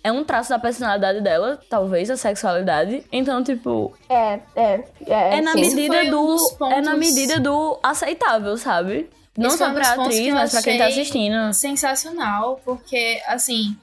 [0.05, 3.05] É um traço da personalidade dela, talvez, a sexualidade.
[3.13, 5.39] Então, tipo, É, é, é.
[5.39, 5.61] é na sim.
[5.61, 6.27] Medida foi um do.
[6.27, 9.09] dos É na pontos- medida do aceitável, sabe?
[9.39, 11.53] Não foi só um pra pontos atriz, mas pra quem tá assistindo.
[11.55, 13.77] sensacional, porque, assim,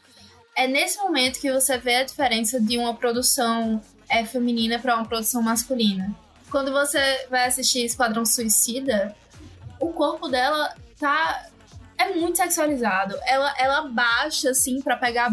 [0.56, 5.06] é nesse momento que você vê a diferença de uma produção é, feminina para uma
[5.06, 6.14] produção masculina.
[6.52, 9.16] Quando você vai assistir Esquadrão Suicida,
[9.80, 11.46] o corpo dela tá
[12.00, 13.16] é muito sexualizado.
[13.28, 15.30] Ela, ela baixa, assim, pra pegar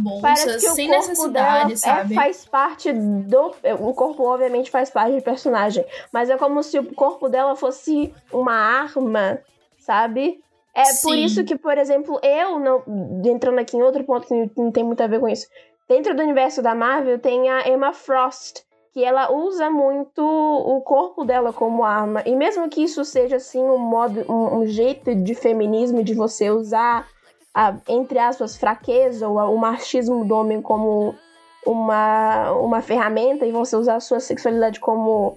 [0.59, 2.14] que o sem corpo necessidade, dela é, sabe?
[2.14, 3.55] faz parte do.
[3.81, 5.87] O corpo, obviamente, faz parte do personagem.
[6.12, 9.38] Mas é como se o corpo dela fosse uma arma,
[9.79, 10.42] sabe?
[10.74, 11.24] É por Sim.
[11.24, 12.83] isso que, por exemplo, eu, não,
[13.24, 15.46] entrando aqui em outro ponto que não tem muito a ver com isso.
[15.88, 18.65] Dentro do universo da Marvel tem a Emma Frost,
[18.96, 22.22] que ela usa muito o corpo dela como arma.
[22.24, 26.48] E mesmo que isso seja assim um modo, um, um jeito de feminismo de você
[26.50, 27.06] usar
[27.54, 31.14] a, entre aspas, fraqueza ou a- o machismo do homem como
[31.66, 35.37] uma, uma ferramenta e você usar a sua sexualidade como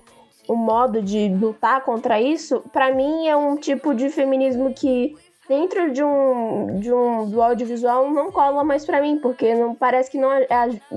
[0.49, 5.17] um modo de lutar contra isso, pra mim é um tipo de feminismo que
[5.49, 10.09] dentro de um, de um do audiovisual não cola mais pra mim, porque não parece
[10.09, 10.29] que não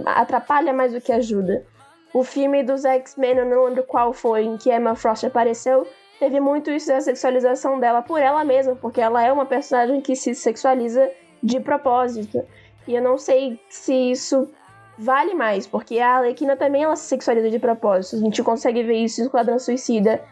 [0.06, 1.64] atrapalha mais do que ajuda.
[2.12, 5.86] O filme dos X-Men, eu não lembro qual foi, em que Emma Frost apareceu,
[6.18, 10.14] teve muito isso da sexualização dela por ela mesma, porque ela é uma personagem que
[10.14, 11.10] se sexualiza
[11.42, 12.42] de propósito.
[12.86, 14.48] E eu não sei se isso
[14.98, 18.16] vale mais, porque a Arlequina também ela se sexualiza de propósito.
[18.16, 20.22] A gente consegue ver isso em Esquadrão Suicida.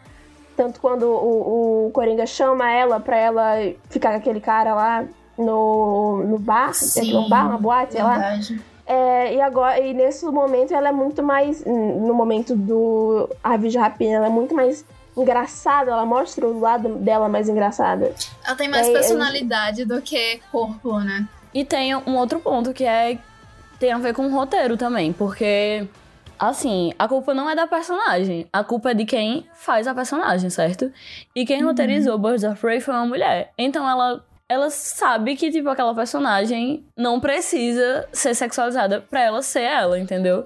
[0.55, 3.55] Tanto quando o, o Coringa chama ela pra ela
[3.89, 5.05] ficar com aquele cara lá
[5.37, 8.39] no, no bar, Sim, no bar, uma boate, sei lá.
[8.91, 11.63] É, e agora, e nesse momento ela é muito mais.
[11.65, 14.83] No momento do Aves de Rapina, ela é muito mais
[15.15, 18.13] engraçada, ela mostra o lado dela mais engraçada.
[18.45, 21.25] Ela tem mais É, é- personalidade do que corpo, né?
[21.53, 23.17] E tem um outro ponto que é
[23.79, 25.87] tem a ver com o roteiro também, porque
[26.37, 30.49] assim, a culpa não é da personagem, a culpa é de quem faz a personagem,
[30.49, 30.91] certo?
[31.33, 33.53] E quem roteirizou Birds of Prey foi uma mulher.
[33.57, 39.61] Então ela ela sabe que tipo aquela personagem não precisa ser sexualizada pra ela ser
[39.61, 40.43] ela, entendeu?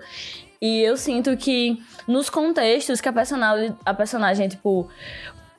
[0.61, 4.87] E eu sinto que nos contextos que a personagem, a personagem tipo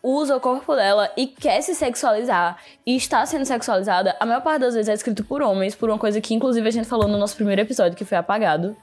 [0.00, 2.56] usa o corpo dela e quer se sexualizar
[2.86, 5.98] e está sendo sexualizada, a maior parte das vezes é escrito por homens, por uma
[5.98, 8.76] coisa que inclusive a gente falou no nosso primeiro episódio, que foi apagado.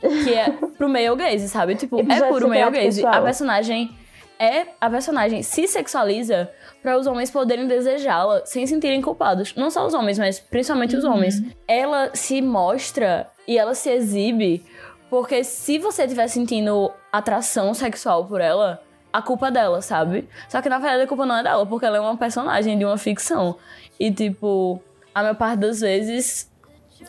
[0.00, 1.74] Que é pro male gaze, sabe?
[1.74, 3.06] Tipo, é puro male secreto, gaze.
[3.06, 3.96] A personagem
[4.38, 4.66] é.
[4.80, 6.50] A personagem se sexualiza
[6.82, 9.54] para os homens poderem desejá-la sem se sentirem culpados.
[9.54, 11.42] Não só os homens, mas principalmente os homens.
[11.66, 14.64] Ela se mostra e ela se exibe
[15.10, 20.28] porque se você estiver sentindo atração sexual por ela, a culpa é dela, sabe?
[20.48, 22.84] Só que na verdade a culpa não é dela, porque ela é uma personagem de
[22.84, 23.56] uma ficção.
[23.98, 24.82] E tipo,
[25.14, 26.50] a maior parte das vezes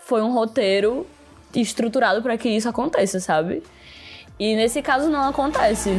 [0.01, 1.05] foi um roteiro
[1.53, 3.61] estruturado para que isso aconteça, sabe?
[4.39, 5.91] E nesse caso não acontece.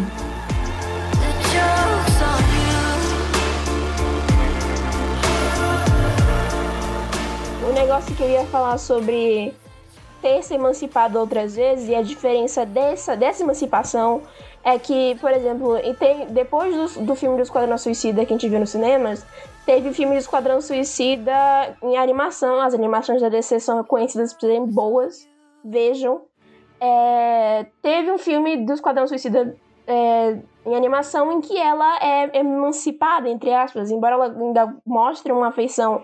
[7.69, 9.55] O negócio que eu ia falar sobre
[10.21, 14.23] ter se emancipado outras vezes e a diferença dessa, dessa emancipação
[14.63, 18.49] é que, por exemplo, tem, depois do, do filme do Esquadrão Suicida que a gente
[18.49, 19.25] viu nos cinemas,
[19.65, 21.33] teve filme do Esquadrão Suicida
[21.83, 22.61] em animação.
[22.61, 25.27] As animações da DC são conhecidas por serem boas.
[25.65, 26.23] Vejam.
[26.79, 29.57] É, teve um filme do Esquadrão Suicida
[29.91, 33.91] é, em animação em que ela é emancipada, entre aspas.
[33.91, 36.03] Embora ela ainda mostre uma afeição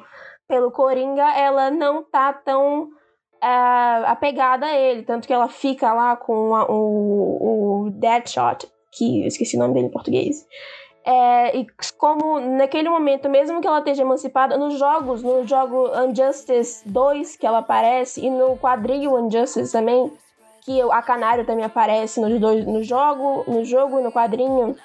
[0.48, 2.88] pelo Coringa, ela não tá tão
[3.42, 3.46] é,
[4.06, 5.02] apegada a ele.
[5.02, 9.74] Tanto que ela fica lá com a- o, o Deadshot, que eu esqueci o nome
[9.74, 10.46] dele em português.
[11.04, 16.82] É, e como naquele momento, mesmo que ela esteja emancipada, nos jogos, no jogo Injustice
[16.88, 20.12] 2, que ela aparece, e no quadrinho Injustice também,
[20.66, 24.76] que a Canário também aparece nos dois, no jogo, no jogo e no quadrinho,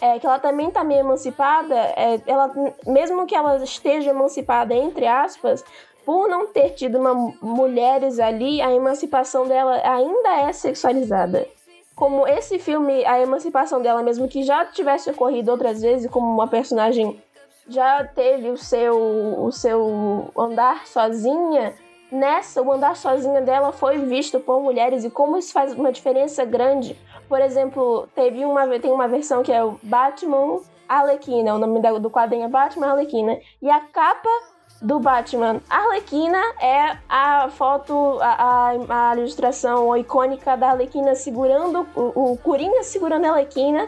[0.00, 2.52] é, que ela também tá meio emancipada, é, ela,
[2.84, 5.64] mesmo que ela esteja emancipada, entre aspas,
[6.04, 11.46] por não ter tido uma, mulheres ali, a emancipação dela ainda é sexualizada.
[11.94, 16.48] Como esse filme, a emancipação dela, mesmo que já tivesse ocorrido outras vezes, como uma
[16.48, 17.22] personagem
[17.68, 21.72] já teve o seu, o seu andar sozinha,
[22.12, 26.44] nessa, o andar sozinha dela foi visto por mulheres e como isso faz uma diferença
[26.44, 26.98] grande.
[27.28, 32.10] Por exemplo, teve uma, tem uma versão que é o Batman Arlequina, o nome do
[32.10, 34.28] quadrinho é Batman Arlequina, e a capa
[34.82, 42.32] do Batman Arlequina é a foto, a, a, a ilustração icônica da Arlequina segurando, o,
[42.32, 43.86] o Coringa segurando a Arlequina,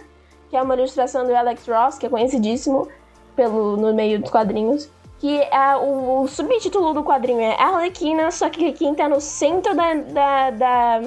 [0.48, 2.88] que é uma ilustração do Alex Ross, que é conhecidíssimo
[3.34, 4.88] pelo, no meio dos quadrinhos.
[5.24, 9.74] Que é, o, o subtítulo do quadrinho é Arlequina, só que quem tá no centro
[9.74, 11.00] da, da, da,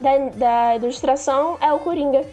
[0.00, 2.24] da, da ilustração é o Coringa.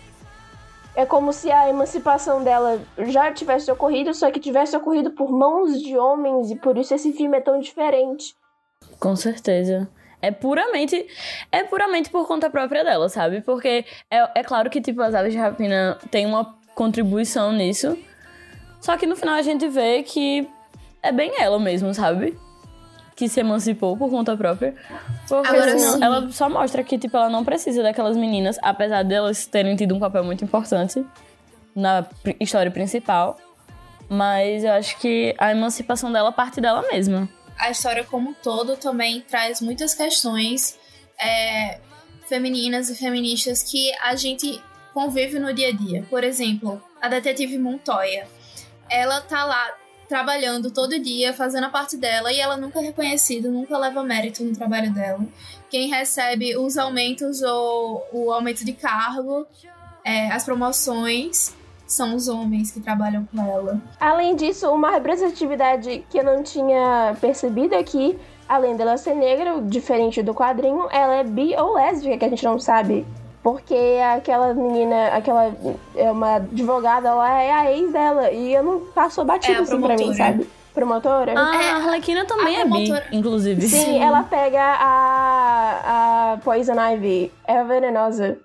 [0.95, 5.81] É como se a emancipação dela já tivesse ocorrido, só que tivesse ocorrido por mãos
[5.81, 8.35] de homens, e por isso esse filme é tão diferente.
[8.99, 9.89] Com certeza.
[10.21, 11.07] É puramente.
[11.51, 13.41] É puramente por conta própria dela, sabe?
[13.41, 17.97] Porque é, é claro que, tipo, as aves de rapina tem uma contribuição nisso.
[18.79, 20.47] Só que no final a gente vê que
[21.07, 22.37] é bem ela mesmo, sabe?
[23.15, 24.75] Que se emancipou por conta própria.
[25.27, 29.75] Porque Agora ela só mostra que, tipo, ela não precisa daquelas meninas, apesar delas terem
[29.75, 31.05] tido um papel muito importante
[31.75, 32.05] na
[32.39, 33.37] história principal.
[34.09, 37.27] Mas eu acho que a emancipação dela parte dela mesma.
[37.57, 40.77] a história como um todo também traz muitas questões
[41.19, 41.79] é,
[42.27, 44.61] femininas e feministas que a gente
[44.93, 46.05] convive no dia a dia.
[46.09, 48.27] Por exemplo, a detetive Montoya.
[48.89, 49.73] Ela tá lá
[50.15, 54.45] trabalhando todo dia, fazendo a parte dela, e ela nunca é reconhecida, nunca leva mérito
[54.45, 55.19] no trabalho dela.
[55.69, 59.45] Quem recebe os aumentos ou o aumento de cargo,
[60.05, 61.53] é, as promoções,
[61.85, 63.81] são os homens que trabalham com ela.
[63.99, 70.23] Além disso, uma representatividade que eu não tinha percebido aqui, além dela ser negra, diferente
[70.23, 73.05] do quadrinho, ela é bi ou lésbica, que a gente não sabe.
[73.45, 73.77] Porque
[74.15, 75.53] aquela menina, aquela
[75.95, 78.31] é uma advogada lá, é a ex dela.
[78.31, 80.49] E eu não passou batido É, a assim pra mim, sabe?
[80.73, 81.31] Promotora?
[81.37, 83.61] Ah, É, a Arlequina também a é bi, inclusive.
[83.67, 88.39] Sim, ela pega a, a Poison Ivy, é a venenosa.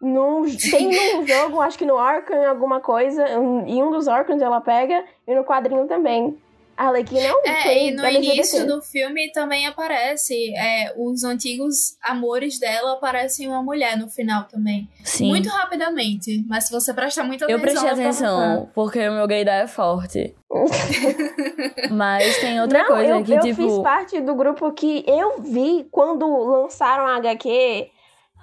[0.00, 0.88] Num, tem
[1.18, 3.38] num jogo, acho que no Arkham, alguma coisa.
[3.38, 6.34] um- Em um dos Arkhams ela pega, e no quadrinho também.
[6.76, 8.34] A Arlequina não É, foi e no LGBT.
[8.34, 14.44] início do filme também aparece é, os antigos amores dela aparecem uma mulher no final
[14.44, 14.86] também.
[15.02, 15.28] Sim.
[15.28, 17.62] Muito rapidamente, mas se você prestar muita Eu atenção.
[17.62, 18.72] prestei dá pra atenção, notar.
[18.74, 20.34] porque o meu gaydar é forte.
[21.90, 23.56] Mas tem outra não, coisa eu, que, eu tipo.
[23.56, 27.90] fiz parte do grupo que eu vi quando lançaram a HQ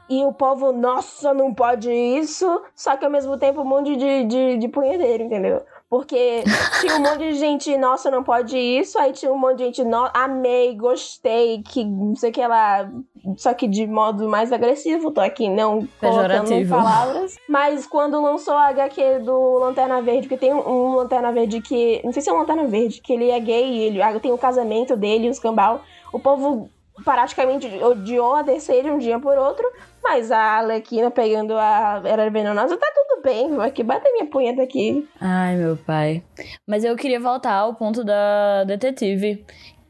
[0.09, 4.25] e o povo, nossa, não pode isso, só que ao mesmo tempo um monte de,
[4.25, 5.61] de, de punheteiro, entendeu?
[5.93, 6.43] Porque
[6.81, 9.83] tinha um monte de gente, nossa, não pode isso, aí tinha um monte de gente,
[9.83, 12.89] no, amei, gostei, que não sei o que lá,
[13.37, 16.75] só que de modo mais agressivo, tô aqui não colocando Pejorativo.
[16.75, 17.35] palavras.
[17.47, 22.01] Mas quando lançou a HQ do Lanterna Verde, porque tem um, um Lanterna Verde que,
[22.03, 24.97] não sei se é um Lanterna Verde, que ele é gay, ele tem o casamento
[24.97, 26.71] dele, os cambal, o povo
[27.05, 29.71] praticamente odiou a DC de um dia por outro,
[30.03, 34.61] mas a Arlequina pegando a Era Venenosa, tá tudo bem, vou aqui bater minha punheta
[34.61, 35.07] aqui.
[35.21, 36.23] Ai, meu pai.
[36.67, 39.45] Mas eu queria voltar ao ponto da detetive.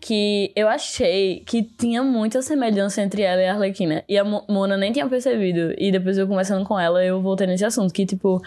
[0.06, 4.04] Que eu achei que tinha muita semelhança entre ela e a Arlequina.
[4.10, 5.74] E a Mo- Mona nem tinha percebido.
[5.78, 7.94] E depois eu conversando com ela, eu voltei nesse assunto.
[7.94, 8.42] Que, tipo,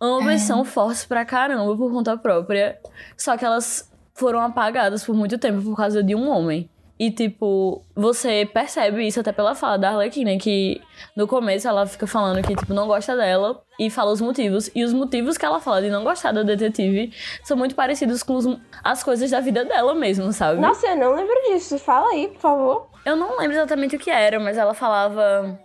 [0.00, 0.46] ambas É.
[0.46, 2.76] são fortes pra caramba por conta própria.
[3.16, 6.68] Só que elas foram apagadas por muito tempo por causa de um homem.
[7.02, 10.82] E, tipo, você percebe isso até pela fala da Arlequina, que
[11.16, 14.70] no começo ela fica falando que, tipo, não gosta dela e fala os motivos.
[14.74, 17.10] E os motivos que ela fala de não gostar da detetive
[17.42, 20.60] são muito parecidos com os- as coisas da vida dela mesmo, sabe?
[20.60, 22.86] Nossa, eu não lembro disso, fala aí, por favor.
[23.06, 25.58] Eu não lembro exatamente o que era, mas ela falava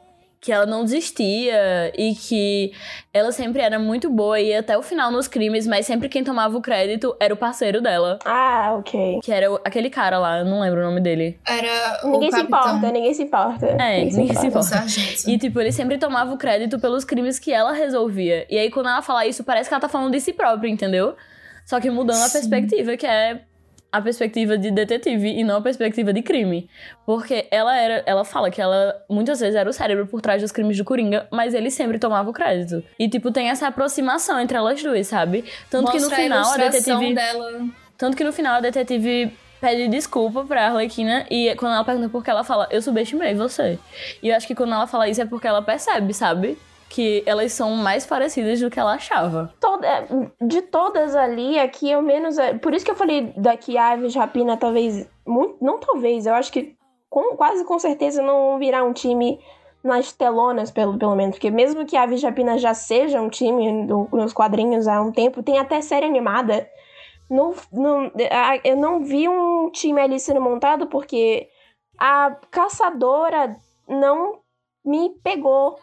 [0.45, 2.71] que ela não desistia e que
[3.11, 6.23] ela sempre era muito boa e ia até o final nos crimes, mas sempre quem
[6.23, 8.19] tomava o crédito era o parceiro dela.
[8.23, 9.19] Ah, ok.
[9.23, 11.39] Que era o- aquele cara lá, eu não lembro o nome dele.
[11.47, 13.65] Era Ninguém o se capitão, importa, ninguém se importa.
[13.81, 14.67] É, ninguém se o importa.
[14.67, 15.29] sargento.
[15.29, 18.45] E, tipo, ele sempre tomava o crédito pelos crimes que ela resolvia.
[18.47, 21.15] E aí, quando ela fala isso, parece que ela tá falando de si própria, entendeu?
[21.65, 22.33] Só que mudando a Sim.
[22.33, 23.41] perspectiva, que é
[23.95, 26.69] a perspectiva de detetive e não a perspectiva de crime.
[27.05, 28.03] Porque ela era.
[28.05, 31.27] Ela fala que ela muitas vezes era o cérebro por trás dos crimes do Coringa,
[31.31, 32.83] mas ele sempre tomava o crédito.
[32.99, 35.45] E, tipo, tem essa aproximação entre elas duas, sabe?
[35.69, 37.15] Tanto que no Mostra final a ilustração detetive.
[37.15, 37.67] dela.
[37.97, 39.31] Tanto que no final a detetive
[39.61, 43.79] pede desculpa pra Arlequina e quando ela pergunta por que ela fala, eu subestimei você.
[44.21, 46.57] E eu acho que quando ela fala isso é porque ela percebe, sabe?
[46.89, 49.53] Que elas são mais parecidas do que ela achava.
[49.59, 50.07] Toda,
[50.41, 52.37] de todas ali, aqui eu menos.
[52.61, 55.09] Por isso que eu falei daqui a Aves Rapina, talvez.
[55.25, 56.75] Muito, não talvez, eu acho que
[57.09, 59.39] com, quase com certeza não virar um time
[59.83, 61.35] nas telonas, pelo, pelo menos.
[61.35, 65.11] Porque mesmo que a Aves Rapina já seja um time do- nos quadrinhos há um
[65.11, 66.67] tempo, tem até série animada.
[68.63, 71.47] Eu não vi um time ali sendo montado porque
[71.97, 73.55] a caçadora
[73.87, 74.39] não
[74.83, 75.77] me pegou.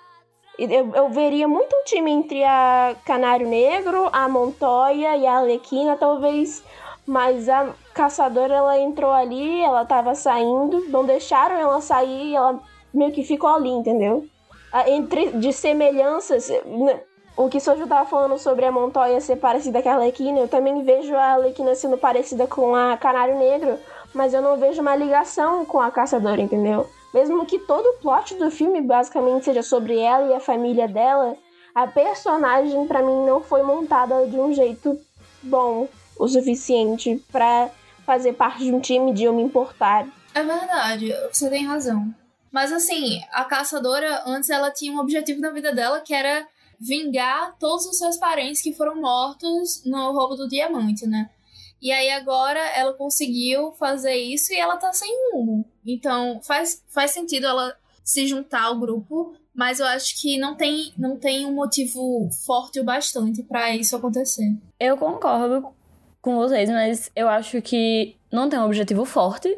[0.70, 5.96] Eu, eu veria muito um time entre a Canário Negro, a Montoya e a Alequina,
[5.96, 6.62] talvez.
[7.06, 12.60] Mas a caçadora, ela entrou ali, ela tava saindo, não deixaram ela sair, ela
[12.94, 14.24] meio que ficou ali, entendeu?
[14.86, 17.00] Entre de semelhanças, né,
[17.36, 20.82] o que Sojo tava falando sobre a Montoya ser parecida com a Alequina, eu também
[20.82, 23.78] vejo a Alequina sendo parecida com a Canário Negro,
[24.14, 26.86] mas eu não vejo uma ligação com a caçadora, entendeu?
[27.12, 31.36] Mesmo que todo o plot do filme basicamente seja sobre ela e a família dela,
[31.74, 34.98] a personagem pra mim não foi montada de um jeito
[35.42, 35.88] bom
[36.18, 37.70] o suficiente pra
[38.04, 40.06] fazer parte de um time de eu me importar.
[40.34, 42.14] É verdade, você tem razão.
[42.50, 46.46] Mas assim, a caçadora, antes ela tinha um objetivo na vida dela que era
[46.78, 51.30] vingar todos os seus parentes que foram mortos no roubo do diamante, né?
[51.80, 55.64] E aí agora ela conseguiu fazer isso e ela tá sem rumo.
[55.86, 57.74] Então faz, faz sentido ela
[58.04, 62.80] se juntar ao grupo, mas eu acho que não tem, não tem um motivo forte
[62.80, 64.52] o bastante pra isso acontecer.
[64.78, 65.68] Eu concordo
[66.20, 69.56] com vocês, mas eu acho que não tem um objetivo forte.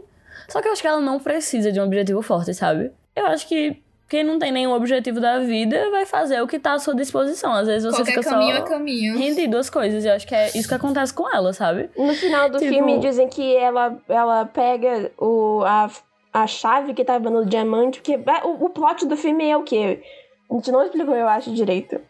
[0.49, 2.91] Só que eu acho que ela não precisa de um objetivo forte, sabe?
[3.17, 6.75] Eu acho que quem não tem nenhum objetivo da vida vai fazer o que tá
[6.75, 7.53] à sua disposição.
[7.53, 9.19] Às vezes você Qualquer fica caminho só é caminho.
[9.19, 10.05] rende duas coisas.
[10.05, 11.89] E eu acho que é isso que acontece com ela, sabe?
[11.97, 15.91] No final do Tipo- filme dizem que ela, ela pega o, a,
[16.35, 19.63] a chave que tava no diamante, porque é, o, o plot do filme é o
[19.63, 20.03] quê?
[20.51, 22.01] A gente não explicou, eu acho, direito.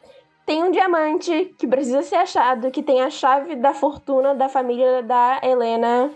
[0.47, 5.03] Tem um diamante que precisa ser achado, que tem a chave da fortuna da família
[5.03, 6.11] da Helena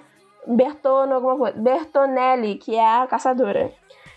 [0.46, 1.59] Bertono, alguma coisa.
[1.59, 3.70] Bertonelli, que é a caçadora.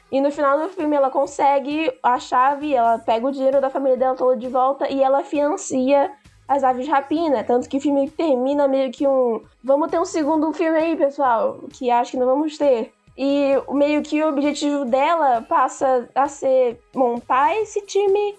[0.10, 3.98] E no final do filme ela consegue a chave, ela pega o dinheiro da família
[3.98, 6.12] dela todo de volta e ela financia
[6.48, 7.44] as aves rapina.
[7.44, 9.42] Tanto que o filme termina meio que um.
[9.64, 11.60] Vamos ter um segundo filme aí, pessoal.
[11.74, 12.94] Que acho que não vamos ter.
[13.18, 18.36] E meio que o objetivo dela passa a ser montar esse time.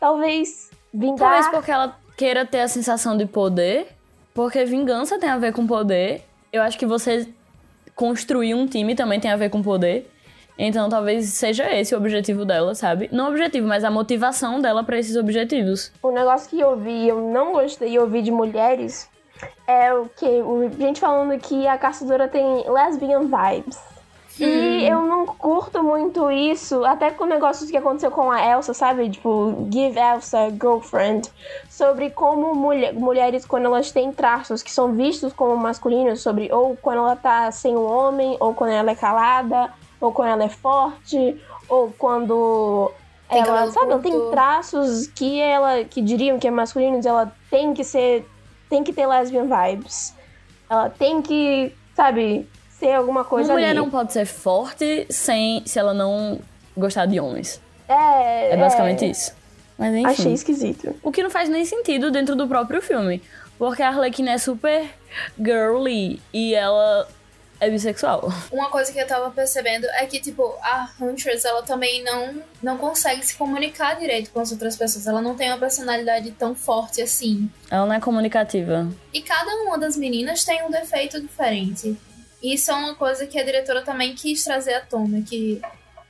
[0.00, 1.18] Talvez vingar.
[1.18, 3.88] Talvez porque ela queira ter a sensação de poder.
[4.34, 6.24] Porque vingança tem a ver com poder.
[6.52, 7.28] Eu acho que você
[7.94, 10.10] construir um time também tem a ver com poder.
[10.58, 13.08] Então talvez seja esse o objetivo dela, sabe?
[13.12, 15.92] Não o objetivo, mas a motivação dela pra esses objetivos.
[16.02, 19.08] Um negócio que eu vi eu não gostei eu vi de mulheres
[19.66, 23.94] é o que o gente falando que a caçadora tem lesbian vibes.
[24.38, 29.08] E eu não curto muito isso, até com negócios que aconteceu com a Elsa, sabe?
[29.08, 31.30] Tipo, Give Elsa a Girlfriend.
[31.70, 36.76] Sobre como mulher, mulheres, quando elas têm traços que são vistos como masculinos, sobre ou
[36.76, 40.48] quando ela tá sem um homem, ou quando ela é calada, ou quando ela é
[40.48, 42.90] forte, ou quando
[43.28, 47.72] Tem ela, sabe, ela tem traços que ela que diriam que é masculinos, ela tem
[47.72, 48.26] que ser
[48.74, 50.12] tem que ter lesbian vibes.
[50.68, 52.48] Ela tem que, sabe,
[52.80, 53.78] ser alguma coisa Uma mulher ali.
[53.78, 56.40] não pode ser forte sem se ela não
[56.76, 57.60] gostar de homens.
[57.88, 59.32] É, É basicamente isso.
[59.78, 60.06] Mas enfim.
[60.06, 60.94] Achei esquisito.
[61.04, 63.22] O que não faz nem sentido dentro do próprio filme.
[63.56, 64.88] Porque a Arlequina é super
[65.38, 67.06] girly e ela
[67.60, 68.32] é bissexual.
[68.52, 72.76] Uma coisa que eu tava percebendo é que, tipo, a Huntress, ela também não, não
[72.76, 75.06] consegue se comunicar direito com as outras pessoas.
[75.06, 77.50] Ela não tem uma personalidade tão forte assim.
[77.70, 78.88] Ela não é comunicativa.
[79.12, 81.96] E cada uma das meninas tem um defeito diferente.
[82.42, 85.62] E isso é uma coisa que a diretora também quis trazer à tona, que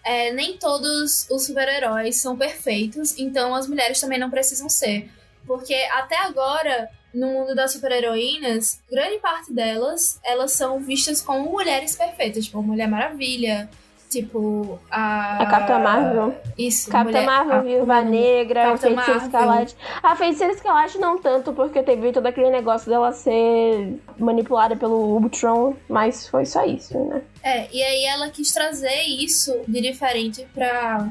[0.04, 5.10] é, nem todos os super-heróis são perfeitos, então as mulheres também não precisam ser.
[5.46, 11.94] Porque até agora, no mundo das super-heroínas, grande parte delas, elas são vistas como mulheres
[11.96, 13.68] perfeitas, tipo a Mulher Maravilha,
[14.10, 15.42] tipo a...
[15.42, 16.34] A Capitã Marvel.
[16.56, 19.24] Isso, Capitã mulher- Marvel, a- Viúva Negra, Capitã Feiticeira.
[19.24, 19.76] Escarlate.
[20.02, 25.74] A Feiticeira Escarlate não tanto, porque teve todo aquele negócio dela ser manipulada pelo Ultron,
[25.88, 27.22] mas foi só isso, né?
[27.42, 31.08] É, e aí ela quis trazer isso de diferente pra,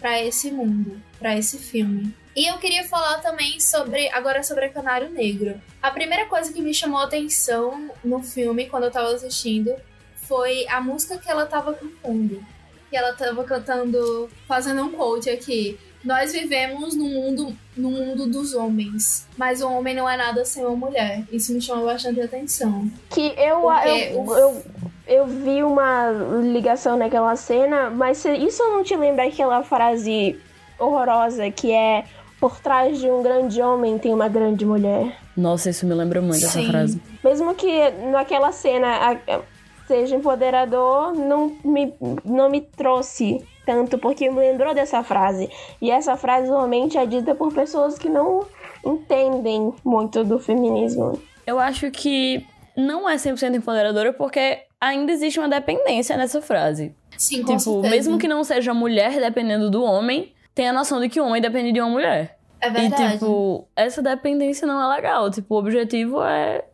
[0.00, 2.14] pra esse mundo, pra esse filme.
[2.36, 5.58] E eu queria falar também sobre, agora sobre Canário Negro.
[5.82, 9.74] A primeira coisa que me chamou a atenção no filme, quando eu tava assistindo,
[10.16, 12.44] foi a música que ela tava cantando.
[12.90, 15.78] Que ela tava cantando, fazendo um quote aqui.
[16.04, 20.64] Nós vivemos no mundo, no mundo dos homens, mas o homem não é nada sem
[20.64, 21.24] uma mulher.
[21.32, 22.88] Isso me chamou bastante atenção.
[23.10, 24.62] Que eu, eu, o- eu,
[25.08, 26.10] eu vi uma
[26.42, 30.38] ligação naquela cena, mas isso não te lembra aquela frase
[30.78, 32.04] horrorosa que é
[32.40, 35.16] por trás de um grande homem tem uma grande mulher.
[35.36, 36.68] Nossa, isso me lembra muito essa Sim.
[36.70, 37.00] frase.
[37.24, 39.40] Mesmo que naquela cena a- a-
[39.86, 45.48] seja empoderador, não me, não me trouxe tanto, porque me lembrou dessa frase.
[45.80, 48.44] E essa frase normalmente é dita por pessoas que não
[48.84, 51.20] entendem muito do feminismo.
[51.46, 52.44] Eu acho que
[52.76, 56.94] não é 100% empoderadora porque ainda existe uma dependência nessa frase.
[57.16, 61.08] Sim, com tipo, mesmo que não seja mulher dependendo do homem, tem a noção de
[61.08, 62.36] que o homem depende de uma mulher.
[62.60, 63.12] É E, verdade.
[63.12, 65.30] tipo, essa dependência não é legal.
[65.30, 66.64] Tipo, o objetivo é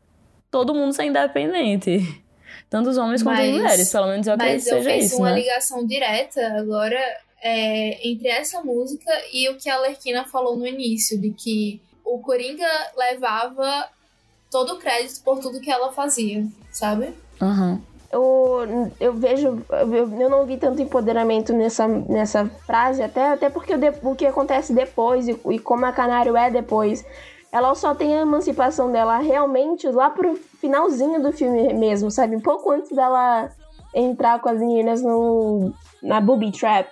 [0.50, 2.22] todo mundo ser independente.
[2.70, 3.92] Tanto os homens quanto as Mas- mulheres.
[3.92, 5.40] Pelo menos eu acredito Mas que eu seja fiz isso, uma né?
[5.40, 6.98] ligação direta agora
[7.42, 12.18] é, entre essa música e o que a Lerquina falou no início, de que o
[12.20, 13.88] Coringa levava
[14.50, 17.12] todo o crédito por tudo que ela fazia, sabe?
[17.40, 17.80] Aham.
[18.12, 23.74] Eu, eu vejo, eu, eu não vi tanto empoderamento nessa, nessa frase, até, até porque
[23.74, 27.04] o, de- o que acontece depois e, e como a Canário é depois.
[27.50, 32.36] Ela só tem a emancipação dela realmente lá pro finalzinho do filme mesmo, sabe?
[32.36, 33.50] Um pouco antes dela
[33.94, 36.88] entrar com as meninas no, na Booby Trap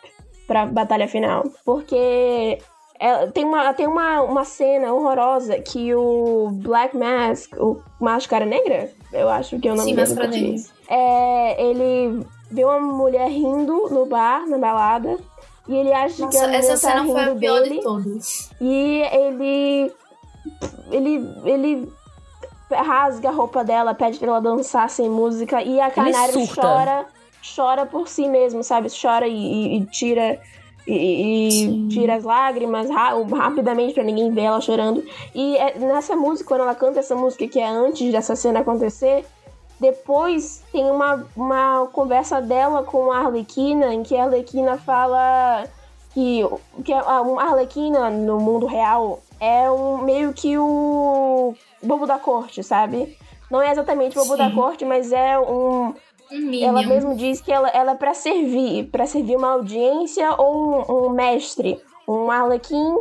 [0.46, 1.44] pra batalha final.
[1.64, 2.58] Porque
[2.98, 8.90] é, tem, uma, tem uma, uma cena horrorosa que o Black Mask, o Máscara Negra,
[9.12, 10.79] eu acho que é o nome Sim, dele em Máscara português.
[10.90, 15.16] É, ele vê uma mulher rindo no bar, na balada,
[15.68, 17.76] e ele acha que a Nossa, menina essa tá cena foi a pior dele.
[17.76, 18.50] de todas.
[18.60, 19.92] E ele.
[20.90, 21.28] Ele.
[21.44, 21.92] Ele
[22.72, 25.62] rasga a roupa dela, pede pra ela dançar sem música.
[25.62, 27.06] E a Canário chora.
[27.56, 28.88] Chora por si mesmo, sabe?
[28.90, 30.40] Chora e, e- e tira.
[30.86, 35.04] E, e tira as lágrimas ra- rapidamente pra ninguém ver ela chorando.
[35.34, 39.24] E é- nessa música, quando ela canta essa música, que é antes dessa cena acontecer,
[39.80, 45.64] depois tem uma, uma conversa dela com a Arlequina, em que a Arlequina fala
[46.12, 46.42] que,
[46.84, 47.00] que a
[47.38, 53.16] Arlequina no mundo real é um, meio que o bobo da corte, sabe?
[53.50, 54.54] Não é exatamente o bobo da Sim.
[54.54, 55.94] corte, mas é um.
[56.32, 56.62] Um.
[56.62, 61.06] Ela mesmo diz que ela, ela é pra servir, pra servir uma audiência ou um,
[61.06, 61.80] um mestre.
[62.06, 62.96] Um Arlequim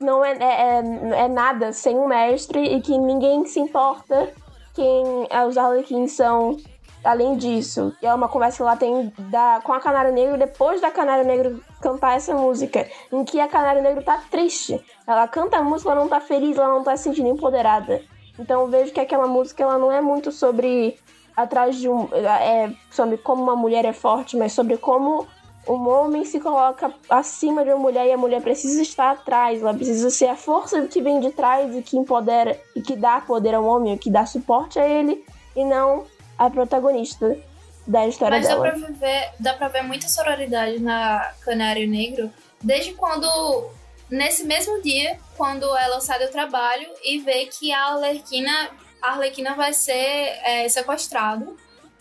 [0.00, 4.32] não é, é, é- é nada sem um mestre e que ninguém se importa
[4.80, 6.56] quem é, os Arlequins são
[7.04, 7.94] além disso.
[8.00, 11.62] É uma conversa que ela tem da, com a Canário Negro depois da Canário Negro
[11.82, 14.82] cantar essa música, em que a Canário Negro tá triste.
[15.06, 18.00] Ela canta a música, ela não tá feliz, ela não tá se sentindo empoderada.
[18.38, 20.98] Então vejo que aquela música ela não é muito sobre
[21.36, 25.26] atrás de um é sobre como uma mulher é forte, mas sobre como
[25.70, 29.72] um homem se coloca acima de uma mulher e a mulher precisa estar atrás, ela
[29.72, 33.54] precisa ser a força que vem de trás e que empodera e que dá poder
[33.54, 36.04] ao homem, que dá suporte a ele e não
[36.36, 37.38] a protagonista
[37.86, 38.70] da história Mas dá dela.
[38.70, 43.70] pra, ver, dá pra ver muita sororidade na Canário Negro, desde quando,
[44.10, 49.54] nesse mesmo dia, quando ela sai do trabalho e vê que a Arlequina, a Arlequina
[49.54, 51.46] vai ser é, sequestrada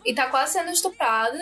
[0.03, 1.37] e tá quase sendo estuprada.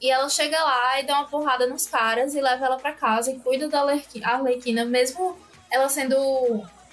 [0.00, 3.30] E ela chega lá e dá uma porrada nos caras e leva ela pra casa
[3.32, 5.36] e cuida da Arlequi- Arlequina, mesmo
[5.70, 6.16] ela sendo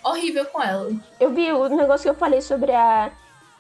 [0.04, 0.92] horrível com ela.
[1.20, 3.12] Eu vi o negócio que eu falei sobre a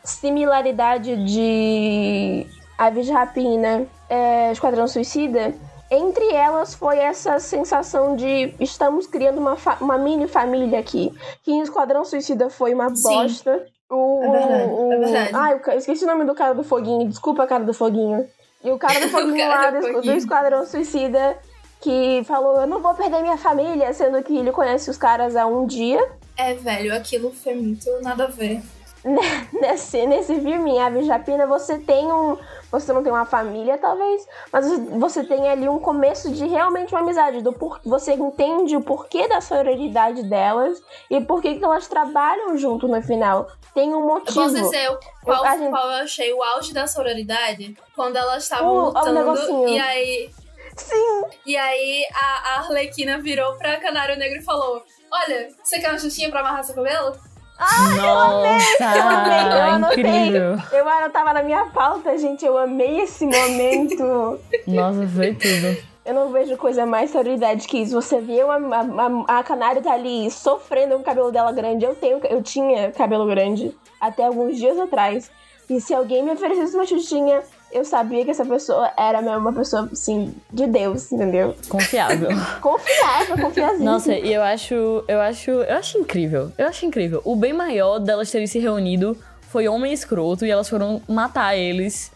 [0.03, 2.45] similaridade de
[2.77, 5.53] Aves de Rapina, é, Esquadrão Suicida.
[5.91, 11.11] Entre elas foi essa sensação de estamos criando uma, uma mini família aqui.
[11.43, 13.03] Que em Esquadrão Suicida foi uma Sim.
[13.03, 13.65] bosta.
[13.89, 15.29] O, É verdade, o- é verdade.
[15.35, 17.07] Ai, eu ca- esqueci o nome do cara do Foguinho.
[17.07, 18.27] Desculpa, cara do Foguinho.
[18.65, 19.11] E o cara do
[19.47, 20.11] lá do do.
[20.11, 21.37] Esquadrão Suicida
[21.79, 25.45] que falou: Eu não vou perder minha família, sendo que ele conhece os caras há
[25.45, 26.03] um dia.
[26.35, 28.61] É, velho, aquilo foi muito nada a ver.
[29.61, 32.37] nesse, nesse filme, em Aves de Rapina, você tem um.
[32.71, 34.65] Você não tem uma família, talvez, mas
[34.99, 37.41] você tem ali um começo de realmente uma amizade.
[37.41, 42.57] Do por, você entende o porquê da sororidade delas e por que que elas trabalham
[42.57, 43.47] junto no final.
[43.73, 44.41] Tem um Eu motivo.
[44.41, 47.77] posso dizer qual, a gente- qual eu achei o auge da sororidade?
[47.95, 50.29] Quando elas estavam o lutando e aí.
[50.75, 55.89] Sim, E aí a, a Arlequina virou pra Canário Negro e falou: Olha, você quer
[55.91, 57.15] uma xuxinha pra amarrar seu cabelo?
[57.59, 60.03] Nossa, amei, eu anotei.
[60.03, 60.57] incrível.
[60.71, 62.45] eu anotava na minha pauta, gente.
[62.45, 64.39] Eu amei esse momento.
[64.67, 65.77] Nossa, foi tudo.
[66.05, 67.99] Eu não vejo coisa mais sororidade que isso.
[67.99, 71.85] Você vê uma, a, a canário tá ali sofrendo com o cabelo dela grande.
[71.85, 75.31] Eu tenho, eu tinha cabelo grande até alguns dias atrás.
[75.67, 77.41] E se alguém me oferecesse uma xuxinha,
[77.75, 81.53] eu sabia que essa pessoa era mesmo uma pessoa, assim, de Deus, entendeu?
[81.67, 82.29] Confiável.
[82.61, 83.83] Confiável, confiazinha.
[83.83, 86.53] Nossa, e eu acho, eu acho, eu acho incrível.
[86.57, 87.21] Eu acho incrível.
[87.25, 92.13] O bem maior delas terem se reunido foi homem escroto e elas foram matar eles.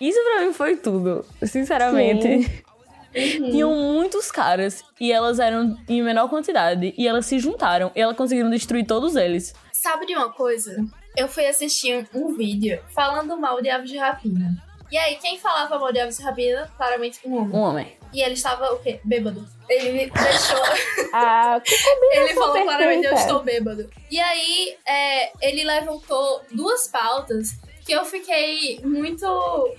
[0.00, 2.64] Isso pra mim foi tudo, sinceramente.
[3.12, 8.16] Tinham muitos caras e elas eram em menor quantidade e elas se juntaram e elas
[8.16, 9.54] conseguiram destruir todos eles.
[9.70, 10.82] Sabe de uma coisa?
[11.14, 14.56] Eu fui assistir um, um vídeo falando mal de aves de rapina.
[14.94, 16.70] E aí, quem falava mal de aves de rapina?
[16.76, 17.52] Claramente um homem.
[17.52, 17.98] Um homem.
[18.12, 19.00] E ele estava o quê?
[19.02, 19.44] Bêbado.
[19.68, 20.62] Ele deixou.
[21.12, 21.74] Ah, que
[22.12, 23.20] Ele falou claramente, eu perfeita.
[23.20, 23.90] estou bêbado.
[24.08, 29.26] E aí, é, ele levantou duas pautas que eu fiquei muito,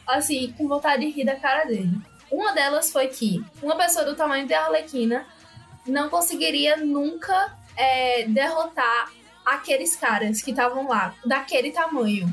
[0.06, 1.92] assim, com vontade de rir da cara dele.
[2.30, 5.26] Uma delas foi que uma pessoa do tamanho de Arlequina
[5.88, 9.12] não conseguiria nunca é, derrotar
[9.46, 12.28] aqueles caras que estavam lá, daquele tamanho.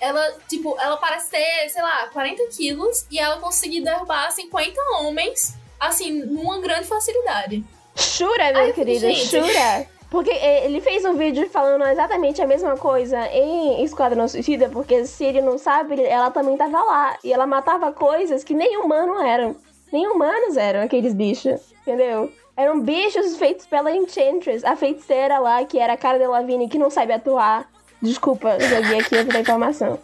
[0.00, 5.54] Ela, tipo, ela parece ter, sei lá, 40 quilos e ela conseguiu derrubar 50 homens,
[5.80, 7.64] assim, numa grande facilidade.
[7.96, 9.30] Jura, minha Ai, querida, gente.
[9.30, 9.86] jura?
[10.10, 15.04] Porque eh, ele fez um vídeo falando exatamente a mesma coisa em Esquadrão Suicida, porque
[15.04, 17.18] se ele não sabe, ela também tava lá.
[17.24, 19.56] E ela matava coisas que nem humanos eram.
[19.92, 22.30] Nem humanos eram aqueles bichos, entendeu?
[22.56, 26.78] Eram bichos feitos pela Enchantress, a feiticeira lá, que era a cara de Lavigne, que
[26.78, 27.68] não sabe atuar.
[28.02, 29.98] Desculpa, joguei aqui outra informação.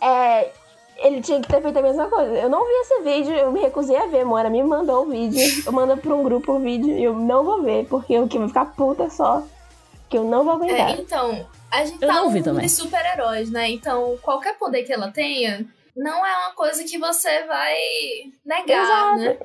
[0.00, 0.50] É,
[0.98, 2.30] ele tinha que ter feito a mesma coisa.
[2.34, 5.40] Eu não vi esse vídeo, eu me recusei a ver, Mora me mandou o vídeo.
[5.66, 8.38] Eu mando pra um grupo o vídeo e eu não vou ver, porque eu que
[8.38, 9.42] vou ficar puta só.
[10.08, 10.90] Que eu não vou aguentar.
[10.90, 12.66] É, então, a gente Eu tá também.
[12.66, 13.70] de super-heróis, né?
[13.70, 15.64] Então, qualquer poder que ela tenha
[15.96, 17.74] não é uma coisa que você vai
[18.44, 19.38] negar, né?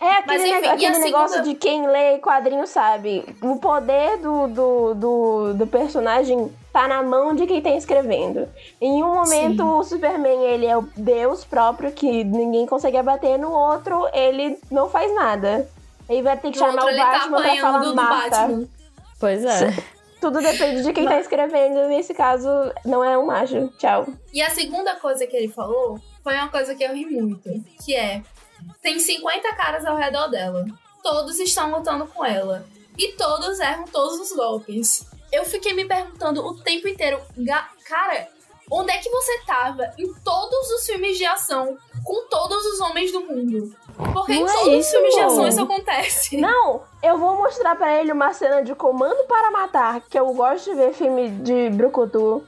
[0.00, 3.24] É aquele, Mas, enfim, e aquele segunda- negócio de quem lê quadrinho sabe.
[3.42, 8.48] O poder do, do, do, do personagem tá na mão de quem tá escrevendo.
[8.80, 9.68] Em um momento, Sim.
[9.68, 13.36] o Superman, ele é o deus próprio, que ninguém consegue abater.
[13.36, 15.68] No outro, ele não faz nada.
[16.08, 18.30] Ele vai ter que No chamar outro, o tá Batman pra falar mata.
[18.30, 18.68] Batman.
[19.18, 19.74] Pois é.
[20.20, 21.88] Tudo depende de quem tá escrevendo.
[21.88, 22.48] Nesse caso,
[22.84, 23.68] não é um macho.
[23.78, 24.06] Tchau.
[24.32, 27.50] E a segunda coisa que ele falou foi uma coisa que eu ri muito,
[27.84, 28.22] que é
[28.80, 30.64] tem 50 caras ao redor dela.
[31.02, 32.64] Todos estão lutando com ela.
[32.96, 35.04] E todos erram todos os golpes.
[35.32, 38.28] Eu fiquei me perguntando o tempo inteiro, "Ga- cara,
[38.70, 43.12] onde é que você tava em todos os filmes de ação com todos os homens
[43.12, 43.74] do mundo?
[44.12, 46.36] Porque em Não é todos os isso, filmes de ação isso acontece.
[46.40, 50.70] Não, eu vou mostrar pra ele uma cena de Comando para Matar, que eu gosto
[50.70, 52.44] de ver filme de Brucutu.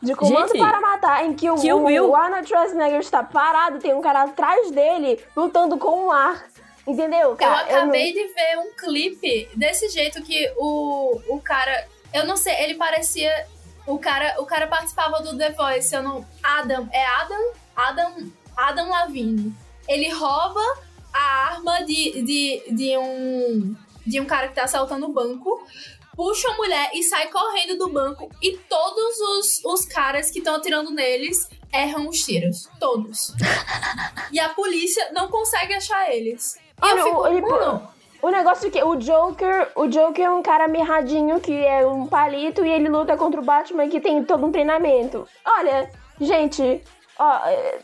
[0.00, 2.08] De Comando Gente, para Matar, em que o, o, Bill.
[2.10, 6.44] o Arnold Schwarzenegger está parado, tem um cara atrás dele lutando com o ar.
[6.84, 7.62] Entendeu, Eu cara?
[7.70, 11.86] não- acabei de ver um clipe desse jeito que o, o cara.
[12.12, 13.46] Eu não sei, ele parecia.
[13.86, 16.26] O cara, o cara participava do The Voice, eu não.
[16.42, 16.88] Adam.
[16.92, 17.52] É Adam?
[17.74, 18.32] Adam.
[18.56, 19.52] Adam Lavigne.
[19.88, 20.60] Ele rouba
[21.12, 23.74] a arma de, de, de um.
[24.06, 25.64] De um cara que tá assaltando o banco.
[26.14, 28.30] Puxa a mulher e sai correndo do banco.
[28.42, 32.68] E todos os, os caras que estão atirando neles erram os tiros.
[32.78, 33.32] Todos.
[34.30, 36.56] e a polícia não consegue achar eles.
[36.56, 37.42] E Olha, eu fico, ele-
[38.22, 42.06] O negócio é que o Joker, o Joker é um cara mirradinho que é um
[42.06, 45.26] palito e ele luta contra o Batman que tem todo um treinamento.
[45.44, 46.80] Olha, gente,
[47.18, 47.78] ó, é,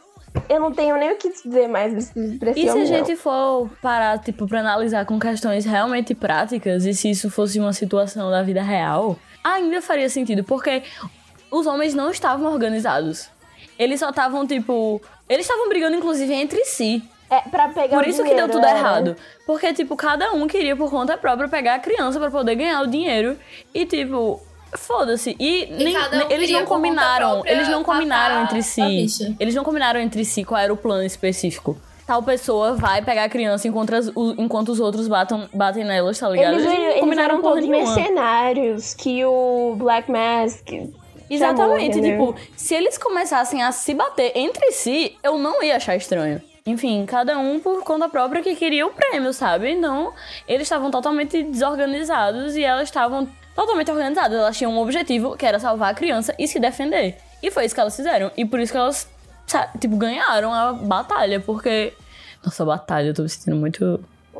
[0.48, 2.12] eu não tenho nem o que dizer mais desse-
[2.56, 7.10] E se a gente for parar, tipo, pra analisar com questões realmente práticas, e se
[7.10, 10.84] isso fosse uma situação da vida real, ainda faria sentido, porque
[11.50, 13.28] os homens não estavam organizados.
[13.76, 15.00] Eles só estavam, tipo.
[15.28, 17.02] Eles estavam brigando, inclusive, entre si.
[17.30, 18.78] É, pra pegar Por o isso que dinheiro, deu tudo era.
[18.78, 19.16] errado.
[19.46, 22.86] Porque, tipo, cada um queria por conta própria pegar a criança pra poder ganhar o
[22.86, 23.36] dinheiro.
[23.74, 24.40] E, tipo,
[24.74, 25.36] foda-se.
[25.38, 27.30] E, nem, cada um nem- eles não combinaram.
[27.32, 29.06] própria Eles não combinaram entre si.
[29.38, 31.78] Eles não combinaram entre si qual era o plano específico.
[32.06, 36.18] Tal pessoa vai pegar a criança enquanto, as- o- enquanto os outros batam, batem nelas,
[36.18, 36.54] tá ligado?
[36.54, 37.94] Eles, não eles combinaram todos nenhuma.
[37.94, 40.66] mercenários que o Black Mask
[41.28, 45.94] Exatamente, chamou, tipo, se eles começassem a se bater entre si, eu não ia achar
[45.96, 46.40] estranho.
[46.70, 49.70] Enfim, cada um por conta própria que queria o prêmio, sabe?
[49.70, 50.12] Então,
[50.46, 54.38] eles estavam totalmente desorganizados e elas estavam totalmente organizadas.
[54.38, 57.16] Elas tinham um objetivo, que era salvar a criança e se defender.
[57.42, 58.30] E foi isso que elas fizeram.
[58.36, 59.08] E por isso que elas,
[59.46, 61.94] sa- tipo, ganharam a batalha, porque...
[62.44, 64.04] Nossa, batalha, eu tô me sentindo muito...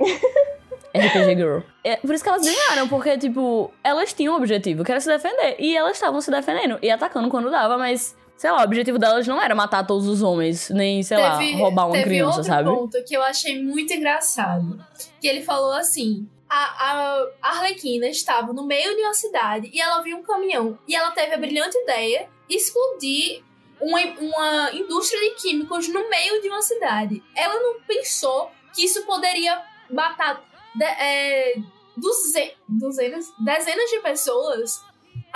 [0.95, 1.61] RPG Girl.
[1.85, 5.09] É por isso que elas ganharam, porque, tipo, elas tinham um objetivo, que era se
[5.09, 5.57] defender.
[5.59, 9.27] E elas estavam se defendendo e atacando quando dava, mas, sei lá, o objetivo delas
[9.27, 12.71] não era matar todos os homens, nem, sei lá, roubar uma teve criança, outro sabe?
[12.71, 14.79] ponto que eu achei muito engraçado.
[15.21, 20.01] Que ele falou assim: a, a Arlequina estava no meio de uma cidade e ela
[20.03, 20.79] viu um caminhão.
[20.87, 23.43] E ela teve a brilhante ideia de explodir
[23.81, 27.23] uma, uma indústria de químicos no meio de uma cidade.
[27.35, 29.61] Ela não pensou que isso poderia
[29.91, 30.43] matar
[30.75, 31.55] de, é,
[31.97, 34.85] duze, duzenas, dezenas de pessoas.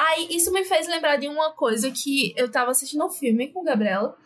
[0.04, 3.62] Aí isso me fez lembrar de uma coisa que eu tava assistindo um filme com
[3.62, 4.16] Gabriela.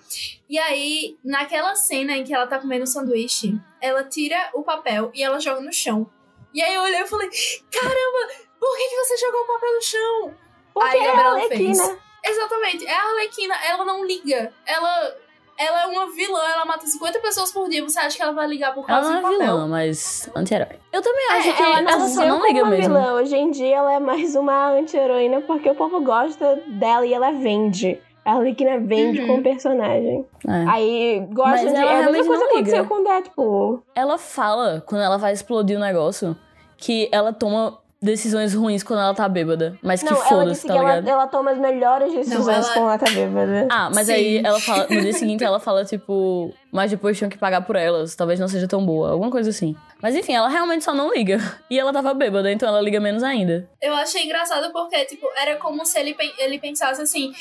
[0.49, 5.11] E aí, naquela cena em que ela tá comendo um sanduíche, ela tira o papel
[5.15, 6.11] e ela joga no chão.
[6.55, 7.29] E aí eu olhei e falei:
[7.71, 10.35] Caramba, por que, que você jogou o papel no chão?
[10.73, 11.85] Porque Aí a é a Gabriela Arlequina.
[11.85, 11.99] fez.
[12.25, 14.53] Exatamente, é a Arlequina, ela não liga.
[14.65, 15.17] Ela,
[15.59, 17.83] ela é uma vilã, ela mata 50 pessoas por dia.
[17.83, 19.39] Você acha que ela vai ligar por Ela causa do é papel?
[19.39, 20.79] vilã, mas anti-herói.
[20.93, 22.95] Eu também É, acho que ela ela, só não liga uma mesmo.
[22.95, 23.15] vilã.
[23.15, 27.33] Hoje em dia ela é mais uma anti-heroína porque o povo gosta dela e ela
[27.33, 27.99] vende.
[28.25, 29.27] A Arlequina vende Uhum.
[29.29, 30.27] com o personagem.
[30.49, 30.65] É.
[30.69, 31.77] Aí gosta Mas de.
[31.77, 33.83] ela É a mesma coisa que aconteceu com Deadpool.
[33.95, 36.37] Ela fala, quando ela vai explodir o negócio,
[36.77, 39.79] que ela toma decisões ruins quando ela tá bêbada.
[39.83, 41.09] Mas que Não, ela foda-se, tá que ela, ligado?
[41.09, 43.69] ela toma as melhores decisões ela- quando ela tá bêbada.
[43.71, 44.13] Ah, mas Sim.
[44.15, 47.77] aí ela fala, no dia seguinte ela fala, tipo, mas depois tinham que pagar por
[47.77, 49.77] elas, talvez não seja tão boa, alguma coisa assim.
[50.01, 51.39] Mas enfim, ela realmente só não liga.
[51.69, 53.69] E ela tava bêbada, então ela liga menos ainda.
[53.83, 57.33] Eu achei engraçado porque, tipo, era como se ele, ele pensasse assim: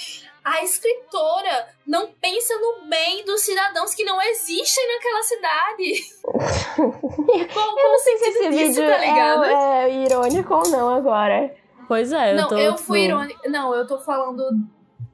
[0.46, 6.06] a escritora não pensa no bem dos cidadãos que não existem naquela cidade.
[7.54, 9.44] Qual, Eu não sei se esse disso, vídeo tá ligado?
[9.46, 11.54] é, é irônico ou não agora.
[11.88, 12.58] Pois é, eu não, tô.
[12.58, 13.50] eu fui tipo, irônica.
[13.50, 14.44] Não, eu tô falando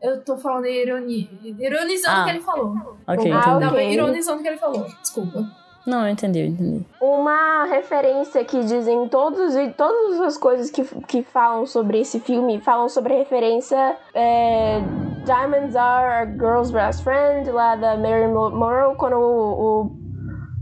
[0.02, 1.30] Eu tô falando ironi...
[1.60, 2.22] ironizando Ah.
[2.22, 2.98] o que ele falou.
[3.08, 3.42] Ok, Ah.
[3.42, 3.90] Tava ok.
[3.92, 4.86] ironizando o que ele falou.
[5.02, 5.61] Desculpa.
[5.86, 6.86] Não, eu entendi, eu entendi.
[7.02, 12.60] Uma referência que dizem todos e todas as coisas que, que falam sobre esse filme
[12.62, 14.80] falam sobre a referência é,
[15.26, 19.82] Diamonds Are a Girl's Best Friend, lá da Mary Mo- Morrow, quando o,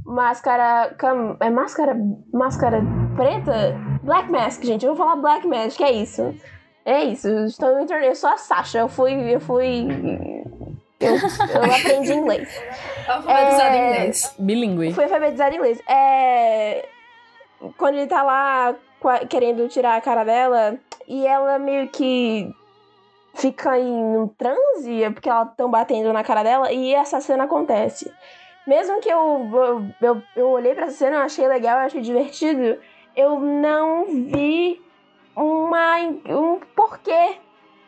[0.06, 0.94] o Máscara.
[0.98, 1.96] Cam, é máscara.
[2.34, 2.82] Máscara
[3.16, 3.76] preta?
[4.02, 4.86] Black Mask, gente.
[4.86, 6.34] Eu vou falar Black Mask, é isso.
[6.86, 7.28] É isso.
[7.46, 8.08] Estou no internet.
[8.10, 8.80] Eu sou a Sasha.
[8.80, 9.14] Eu fui.
[9.14, 9.86] Eu fui.
[11.00, 12.62] Eu, eu aprendi inglês.
[13.08, 13.78] Alfabetizado É.
[13.78, 14.36] em inglês.
[14.38, 14.94] Bilíngue.
[14.94, 15.82] Fui alfabetizada em inglês.
[15.88, 16.88] É.
[17.78, 18.76] Quando ele tá lá
[19.30, 20.78] querendo tirar a cara dela,
[21.08, 22.54] e ela meio que
[23.34, 27.46] fica em um transe, é porque ela tão batendo na cara dela, e essa cena
[27.46, 28.12] acontece.
[28.68, 32.02] Mesmo que eu, eu, eu, eu olhei pra essa cena, eu achei legal, eu achei
[32.02, 32.78] divertido,
[33.16, 34.82] eu não vi
[35.36, 35.98] uma,
[36.28, 37.38] um porquê.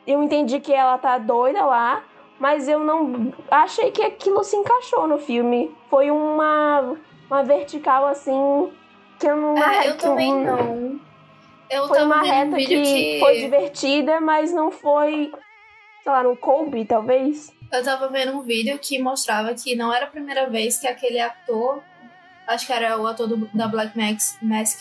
[0.08, 2.04] Eu entendi que ela tá doida lá,
[2.42, 5.74] mas eu não achei que aquilo se encaixou no filme.
[5.92, 6.98] Foi uma,
[7.30, 8.72] uma vertical assim
[9.20, 9.56] que eu não.
[9.58, 11.00] É, eu também não.
[11.70, 13.20] Eu Foi uma um reta que, que.
[13.20, 15.32] foi divertida, mas não foi,
[16.04, 17.54] sei lá, no Kobe, talvez.
[17.72, 21.20] Eu tava vendo um vídeo que mostrava que não era a primeira vez que aquele
[21.20, 21.82] ator,
[22.48, 23.94] acho que era o ator do- da Black
[24.42, 24.80] Mask,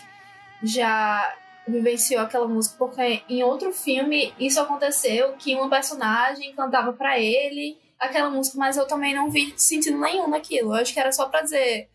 [0.63, 1.33] já
[1.67, 7.79] vivenciou aquela música, porque em outro filme isso aconteceu, que uma personagem cantava pra ele
[7.99, 10.71] aquela música, mas eu também não vi sentido nenhum naquilo.
[10.71, 11.89] Eu acho que era só pra dizer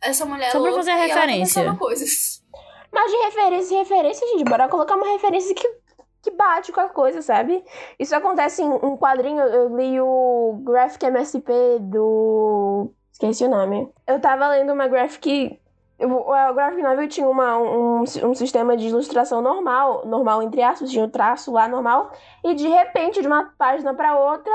[0.00, 1.62] essa mulher Só pra fazer ela tá referência.
[1.62, 2.42] pensando coisas.
[2.92, 5.68] Mas de referência em referência, gente, bora colocar uma referência que,
[6.22, 7.62] que bate com a coisa, sabe?
[7.98, 12.90] Isso acontece em um quadrinho, eu li o Graphic MSP do.
[13.12, 13.86] Esqueci o nome.
[14.06, 15.60] Eu tava lendo uma graphic.
[15.98, 20.90] O a Graphic Novel tinha uma, um, um sistema de ilustração normal, normal entre aspas,
[20.90, 22.10] tinha o traço lá normal,
[22.44, 24.52] e de repente, de uma página pra outra,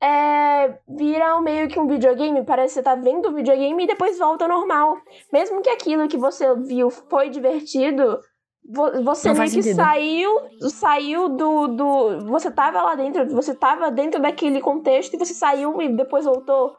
[0.00, 2.42] é, vira um- meio que um videogame.
[2.44, 4.96] Parece que você tá vendo o videogame e depois volta ao normal.
[5.30, 8.18] Mesmo que aquilo que você viu foi divertido,
[8.66, 9.76] vo- você Não meio que sentido.
[9.76, 10.30] saiu,
[10.70, 12.20] saiu do, do.
[12.28, 16.74] Você tava lá dentro, você tava dentro daquele contexto e você saiu e depois voltou.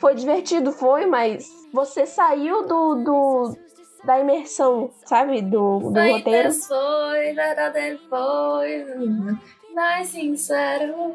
[0.00, 2.94] Foi divertido, foi, mas você saiu do.
[2.96, 3.56] do
[4.02, 5.42] da imersão, sabe?
[5.42, 6.52] Do, do Foi, roteiro.
[6.54, 8.86] Foi, verdadeiro foi,
[9.74, 11.14] mais sincero.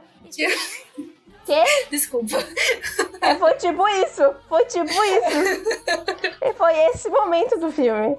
[1.45, 1.63] Quê?
[1.89, 2.37] Desculpa.
[3.21, 4.35] É, foi tipo isso.
[4.47, 6.23] Foi tipo isso.
[6.43, 8.15] e foi esse momento do filme.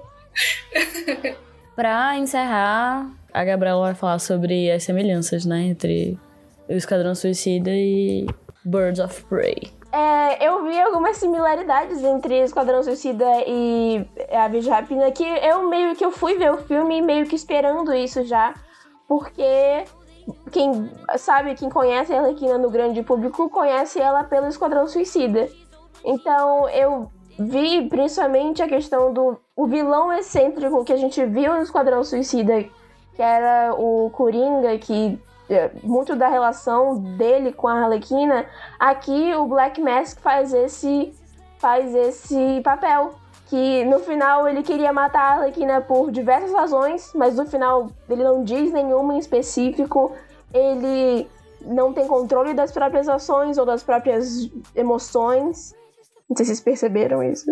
[1.75, 6.17] Pra encerrar, a Gabriela vai falar sobre as semelhanças, né, entre
[6.67, 8.25] o Esquadrão Suicida e
[8.65, 9.76] Birds of Prey.
[9.97, 15.95] É, eu vi algumas similaridades entre Esquadrão Suicida e A Virgem Rapina, que eu meio
[15.95, 18.53] que eu fui ver o filme meio que esperando isso já,
[19.07, 19.85] porque
[20.51, 25.49] quem sabe, quem conhece a Arlequina no grande público, conhece ela pelo Esquadrão Suicida.
[26.05, 31.63] Então eu vi principalmente a questão do o vilão excêntrico que a gente viu no
[31.63, 32.63] Esquadrão Suicida,
[33.15, 35.19] que era o Coringa, que
[35.83, 38.45] muito da relação dele com a Arlequina,
[38.79, 41.13] aqui o Black Mask faz esse
[41.57, 43.15] faz esse papel
[43.47, 48.23] que no final ele queria matar a Arlequina por diversas razões, mas no final ele
[48.23, 50.11] não diz nenhuma em específico.
[50.53, 51.29] Ele
[51.61, 55.73] não tem controle das próprias ações ou das próprias emoções.
[56.29, 57.49] Não sei se vocês perceberam isso.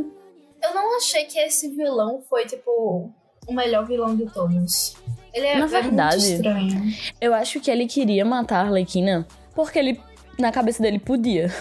[0.62, 3.10] Eu não achei que esse vilão foi, tipo,
[3.48, 4.96] o melhor vilão de todos.
[5.34, 6.94] Ele é, Na é verdade, muito estranho.
[7.20, 10.00] Eu acho que ele queria matar a Arlequina porque ele,
[10.40, 11.54] na cabeça dele, podia.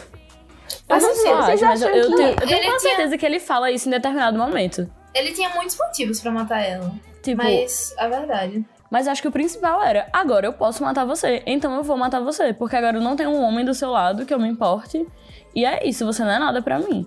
[0.89, 3.39] Eu não Eu sei, acho, mas eu, que- tenho, eu tenho tinha- certeza que ele
[3.41, 4.89] fala isso em determinado momento.
[5.15, 6.93] Ele tinha muitos motivos pra matar ela.
[7.23, 8.65] Tipo, Mas é verdade.
[8.91, 12.21] Mas acho que o principal era, agora eu posso matar você, então eu vou matar
[12.21, 15.05] você, porque agora eu não tenho um homem do seu lado que eu me importe.
[15.55, 17.07] E é isso, você não é nada pra mim.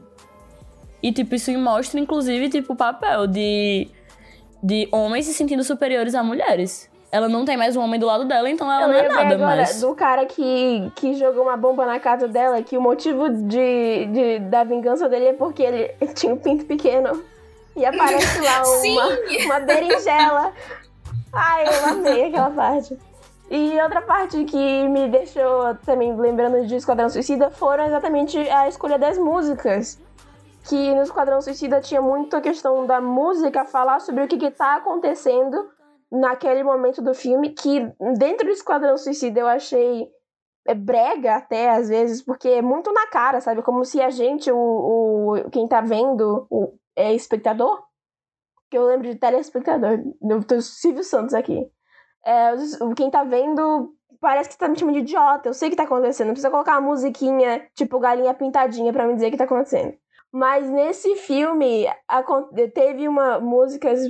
[1.02, 3.88] E tipo, isso mostra inclusive tipo o papel de
[4.62, 6.90] de homens se sentindo superiores a mulheres.
[7.12, 9.34] Ela não tem mais um homem do lado dela, então ela Eu não é nada
[9.36, 9.80] agora mais.
[9.80, 14.40] do cara que, que jogou uma bomba na casa dela, que o motivo de, de-
[14.40, 17.24] da vingança dele é porque ele tinha um pinto pequeno.
[17.78, 20.52] E aparece lá uma, uma berinjela.
[21.32, 22.98] Ai, eu amei aquela parte.
[23.50, 28.98] E outra parte que me deixou também lembrando de Esquadrão Suicida foram exatamente a escolha
[29.00, 29.98] das músicas.
[30.68, 34.52] Que no Esquadrão Suicida tinha muito a questão da música falar sobre o que, que
[34.52, 35.70] tá acontecendo
[36.12, 37.80] naquele momento do filme, que
[38.18, 40.10] dentro do Esquadrão Suicida eu achei
[40.68, 43.62] é, brega até às vezes, porque é muito na cara, sabe?
[43.62, 47.84] Como se a gente, o, o quem tá vendo, o é espectador,
[48.70, 50.00] que eu lembro de telespectador,
[50.48, 51.70] tô Silvio Santos aqui.
[52.26, 52.54] É,
[52.96, 55.48] quem tá vendo parece que tá me chamando de idiota.
[55.48, 56.28] Eu sei o que tá acontecendo.
[56.28, 59.94] Não precisa colocar uma musiquinha, tipo galinha pintadinha, pra me dizer o que tá acontecendo.
[60.32, 61.86] Mas nesse filme,
[62.74, 64.02] teve uma músicas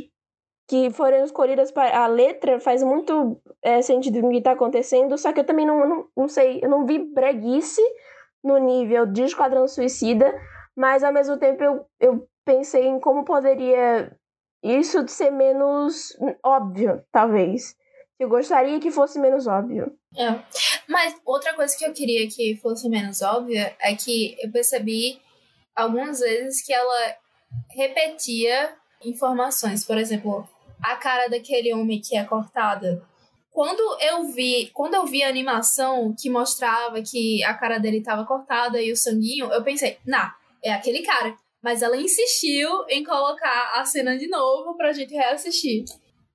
[0.67, 5.31] que foram escolhidas para a letra faz muito é, sentido o que tá acontecendo, só
[5.31, 7.81] que eu também não, não, não sei, eu não vi breguice
[8.43, 10.33] no nível de Esquadrão Suicida,
[10.75, 14.11] mas ao mesmo tempo eu, eu pensei em como poderia
[14.61, 17.75] isso ser menos óbvio, talvez.
[18.19, 19.95] Eu gostaria que fosse menos óbvio.
[20.17, 20.43] É.
[20.89, 25.21] Mas outra coisa que eu queria que fosse menos óbvia é que eu percebi
[25.77, 27.15] algumas vezes que ela
[27.69, 28.73] repetia
[29.05, 29.85] informações.
[29.85, 30.47] Por exemplo,
[30.83, 33.01] a cara daquele homem que é cortada.
[33.51, 38.25] Quando eu vi, quando eu vi a animação que mostrava que a cara dele estava
[38.25, 41.35] cortada e o sanguinho, eu pensei, nah, é aquele cara.
[41.61, 45.85] Mas ela insistiu em colocar a cena de novo pra gente reassistir.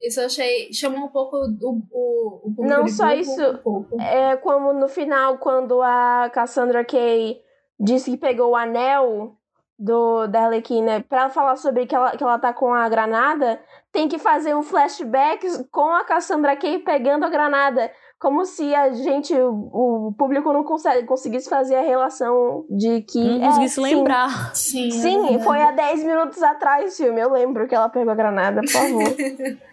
[0.02, 0.72] Isso eu achei.
[0.72, 3.40] chamou um pouco o, o, o público Não só isso.
[3.40, 4.00] um pouco.
[4.00, 7.40] É como no final, quando a Cassandra Kay
[7.82, 9.36] disse que pegou o anel
[9.78, 13.60] do, da Arlequina pra falar sobre que ela, que ela tá com a granada,
[13.90, 17.90] tem que fazer um flashback com a Cassandra Kay pegando a granada.
[18.18, 23.18] Como se a gente, o, o público não consegue, conseguisse fazer a relação de que.
[23.18, 24.54] Não é, conseguisse sim, lembrar.
[24.54, 27.20] Sim, é Sim, foi há 10 minutos atrás o filme.
[27.20, 29.02] Eu lembro que ela pegou a granada, por favor.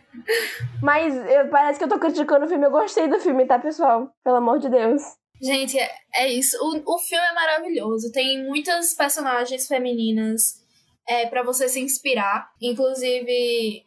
[0.81, 2.65] Mas eu- parece que eu tô criticando o filme.
[2.65, 4.09] Eu gostei do filme, tá, pessoal?
[4.23, 5.03] Pelo amor de Deus.
[5.41, 6.57] Gente, é, é isso.
[6.61, 8.11] O, o filme é maravilhoso.
[8.11, 10.61] Tem muitas personagens femininas
[11.07, 12.49] é, para você se inspirar.
[12.61, 13.83] Inclusive,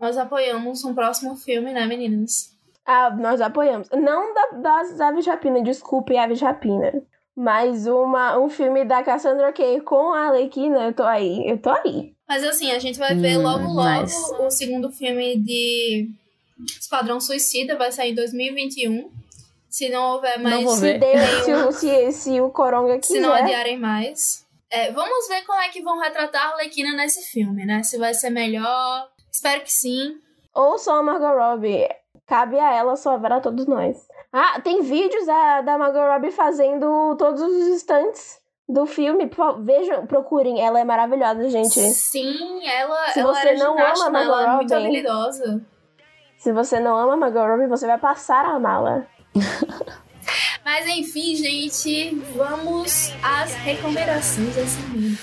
[0.00, 2.52] nós apoiamos um próximo filme, né, meninas?
[2.86, 3.88] Ah, nós apoiamos.
[3.90, 6.92] Não da, das Aves Rapina, desculpe, Aves Rapina.
[7.34, 11.48] Mas uma, um filme da Cassandra Kay com a Arlequina, eu tô aí.
[11.48, 12.12] Eu tô aí.
[12.28, 14.34] Mas assim, a gente vai ver Hum, logo logo nice.
[14.40, 16.10] o segundo filme de
[16.78, 17.76] Esquadrão Suicida.
[17.76, 19.10] Vai sair em 2021.
[19.72, 20.54] Se não houver mais.
[20.56, 20.98] Não vou Se ver.
[21.00, 23.42] Deus, se, o- se, se o Coronga Se não quiser.
[23.44, 24.46] adiarem mais.
[24.70, 27.82] É, vamos ver como é que vão retratar a Arlequina nesse filme, né?
[27.82, 29.08] Se vai ser melhor.
[29.32, 30.16] Espero que sim.
[30.54, 31.88] Ou só a Margot Robbie.
[32.26, 33.96] Cabe a ela salvar a todos nós.
[34.32, 39.30] Ah, tem vídeos da, da Margot Robbie fazendo todos os instantes do filme.
[39.60, 40.60] Vejam, procurem.
[40.64, 41.80] Ela é maravilhosa, gente.
[41.80, 43.82] Sim, ela, Se ela você era não ama?
[43.82, 45.62] Ela é Margot muito Robbie- habilidosa.
[46.38, 49.06] Se você não ama Margot Robbie, você vai passar a amá-la.
[50.64, 55.18] Mas enfim, gente, vamos às recomendações desse mês.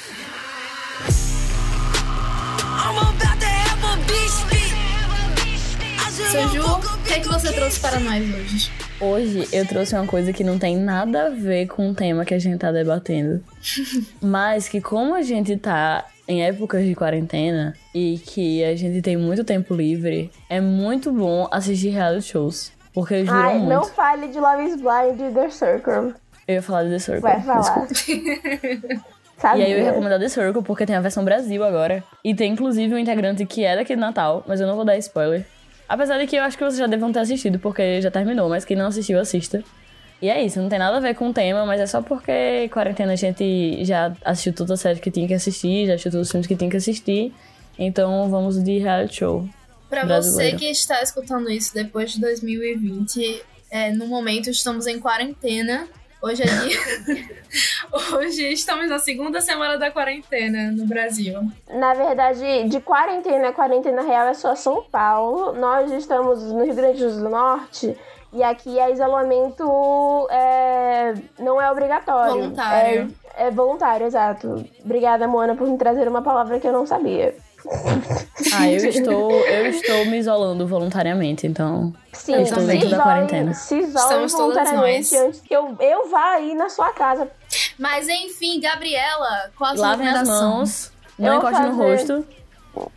[2.82, 4.74] I'm about to have a bitch fit.
[5.97, 8.72] I just Seu Ju, o que é que você trouxe para nós hoje?
[8.99, 12.34] Hoje eu trouxe uma coisa que não tem nada a ver com o tema que
[12.34, 13.43] a gente tá debatendo.
[14.22, 19.16] Mas que como a gente tá em épocas de quarentena e que a gente tem
[19.18, 22.72] muito tempo livre, é muito bom assistir reality shows.
[23.00, 23.70] Porque Ai, muito.
[23.70, 26.14] não fale de Love is Blind e The Circle.
[26.45, 27.22] Eu ia falar de The Circle.
[27.22, 27.88] Vai falar.
[29.41, 32.04] E aí eu ia recomendar The Circle porque tem a versão Brasil agora.
[32.26, 34.97] E tem inclusive um integrante que é daqui de Natal, mas eu não vou dar
[34.97, 35.45] spoiler.
[35.88, 38.66] Apesar de que eu acho que vocês já devam ter assistido, porque já terminou, mas
[38.66, 39.64] quem não assistiu, assista.
[40.22, 42.68] E é isso, não tem nada a ver com o tema, mas é só porque
[42.68, 46.28] quarentena a gente já assistiu toda a série que tinha que assistir, já assistiu todos
[46.28, 47.34] os filmes que tinha que assistir.
[47.78, 49.47] Então vamos de reality show.
[49.89, 55.87] Para você que está escutando isso depois de 2020, é, no momento estamos em quarentena.
[56.21, 57.29] Hoje é dia.
[58.15, 61.39] Hoje estamos na segunda semana da quarentena no Brasil.
[61.69, 65.53] Na verdade, de quarentena, quarentena real é só São Paulo.
[65.53, 67.97] Nós estamos no Rio Grande do Norte
[68.31, 72.33] e aqui é isolamento é, não é obrigatório.
[72.33, 73.15] Voluntário.
[73.35, 74.65] É, é voluntário, exato.
[74.83, 77.35] Obrigada, Mona, por me trazer uma palavra que eu não sabia.
[78.53, 81.93] Ah, eu estou, eu estou me isolando voluntariamente, então.
[82.14, 83.53] Sim, Eu estou se dentro da quarentena.
[83.53, 85.26] Se Estamos todas voluntariamente nós.
[85.26, 87.28] antes que eu, eu vá aí na sua casa.
[87.78, 92.26] Mas enfim, Gabriela, qual a sua Lavem as mãos, não encoste no rosto.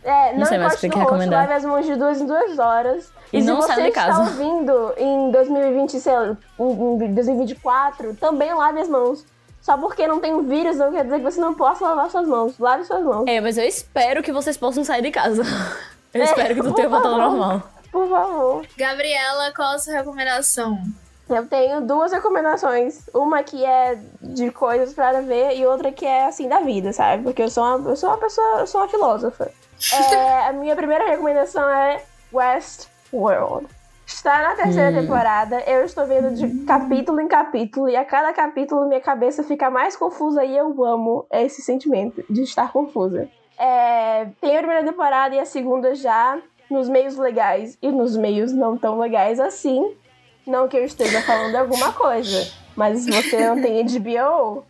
[0.03, 1.41] É, não, sei mais o que que rosto, recomendar.
[1.41, 3.11] lave as mãos de duas em duas horas.
[3.33, 4.19] E se não você saia de está casa.
[4.21, 9.25] ouvindo em 2020, sei lá, em 2024, também lave as mãos.
[9.63, 12.27] Só porque não tem um vírus não quer dizer que você não possa lavar suas
[12.27, 12.59] mãos.
[12.59, 15.41] Lave suas mãos, É, mas eu espero que vocês possam sair de casa.
[16.13, 17.37] Eu É, espero que tu tenha voltado ao favor.
[17.39, 17.69] normal.
[17.91, 18.67] por favor.
[18.77, 20.77] Gabriela, qual a sua recomendação?
[21.29, 23.07] Eu tenho duas recomendações.
[23.13, 27.23] Uma que é de coisas pra ver e outra que é assim da vida, sabe?
[27.23, 29.49] Porque eu sou uma, eu sou uma pessoa, eu sou uma filósofa.
[30.13, 32.01] É, a minha primeira recomendação é
[32.31, 33.67] Westworld.
[34.05, 35.01] Está na terceira Hum.
[35.01, 39.69] temporada, eu estou vendo de capítulo em capítulo, e a cada capítulo minha cabeça fica
[39.69, 43.29] mais confusa e eu amo esse sentimento de estar confusa.
[43.57, 46.37] É, tem a primeira temporada e a segunda já
[46.69, 49.95] nos meios legais e nos meios não tão legais assim.
[50.45, 54.65] Não que eu esteja falando alguma coisa, mas se você não tem HBO,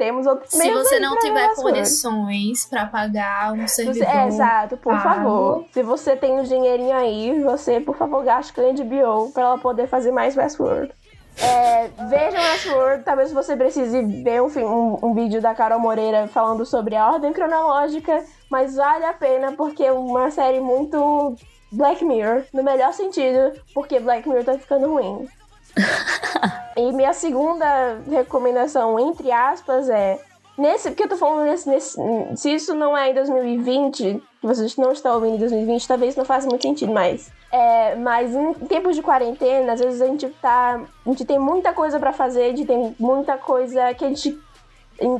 [0.00, 4.06] temos outros Se você não tiver condições pra pagar um Se servidor.
[4.08, 5.02] você- é, exato, por pago.
[5.02, 5.64] favor.
[5.72, 9.58] Se você tem um dinheirinho aí, você, por favor, gaste com a HBO pra ela
[9.58, 10.90] poder fazer mais Westworld.
[11.38, 16.64] É, vejam Westworld, talvez você precise ver um, um, um vídeo da Carol Moreira falando
[16.64, 21.36] sobre a ordem cronológica, mas vale a pena porque é uma série muito
[21.70, 25.28] Black Mirror, no melhor sentido, porque Black Mirror tá ficando ruim.
[26.76, 30.18] E minha segunda recomendação, entre aspas, é.
[30.56, 31.96] Nesse, porque eu tô falando nesse, nesse.
[32.36, 36.24] Se isso não é em 2020, que vocês não estão ouvindo em 2020, talvez não
[36.24, 37.30] faça muito sentido, mas.
[37.50, 40.80] É, mas em tempos de quarentena, às vezes a gente tá.
[41.06, 44.38] A gente tem muita coisa pra fazer, a gente tem muita coisa que a gente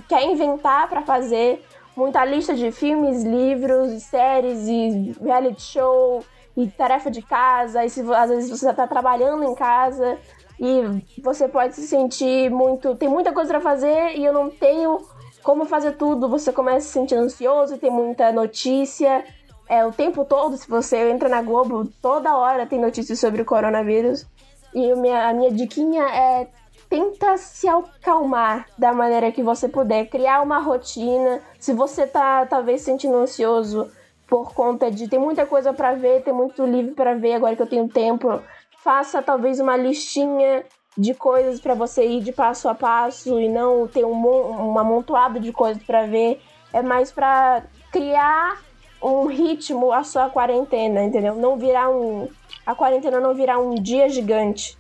[0.09, 1.65] quer inventar pra fazer.
[1.97, 6.25] Muita lista de filmes, livros, séries e reality show
[6.57, 7.85] e tarefa de casa.
[7.85, 10.19] E se, às vezes você tá trabalhando em casa
[10.61, 12.95] e você pode se sentir muito.
[12.95, 15.01] Tem muita coisa pra fazer e eu não tenho
[15.43, 16.29] como fazer tudo.
[16.29, 19.25] Você começa a se sentir ansioso, tem muita notícia.
[19.67, 23.45] É, o tempo todo, se você entra na Globo, toda hora tem notícias sobre o
[23.45, 24.27] coronavírus.
[24.75, 26.49] E o minha, a minha diquinha é
[26.91, 31.41] tenta se acalmar da maneira que você puder, criar uma rotina.
[31.59, 33.91] Se você tá talvez se sentindo ansioso
[34.27, 37.63] por conta de tem muita coisa pra ver, tem muito livro pra ver agora que
[37.63, 38.41] eu tenho tempo,
[38.83, 40.65] faça talvez uma listinha
[40.97, 45.39] de coisas pra você ir de passo a passo e não ter um, um amontoado
[45.39, 46.41] de coisas pra ver.
[46.73, 47.63] É mais pra
[47.93, 48.61] criar
[49.03, 51.35] um ritmo à sua quarentena, entendeu?
[51.35, 52.29] Não virar um
[52.67, 54.77] a quarentena não virar um dia gigante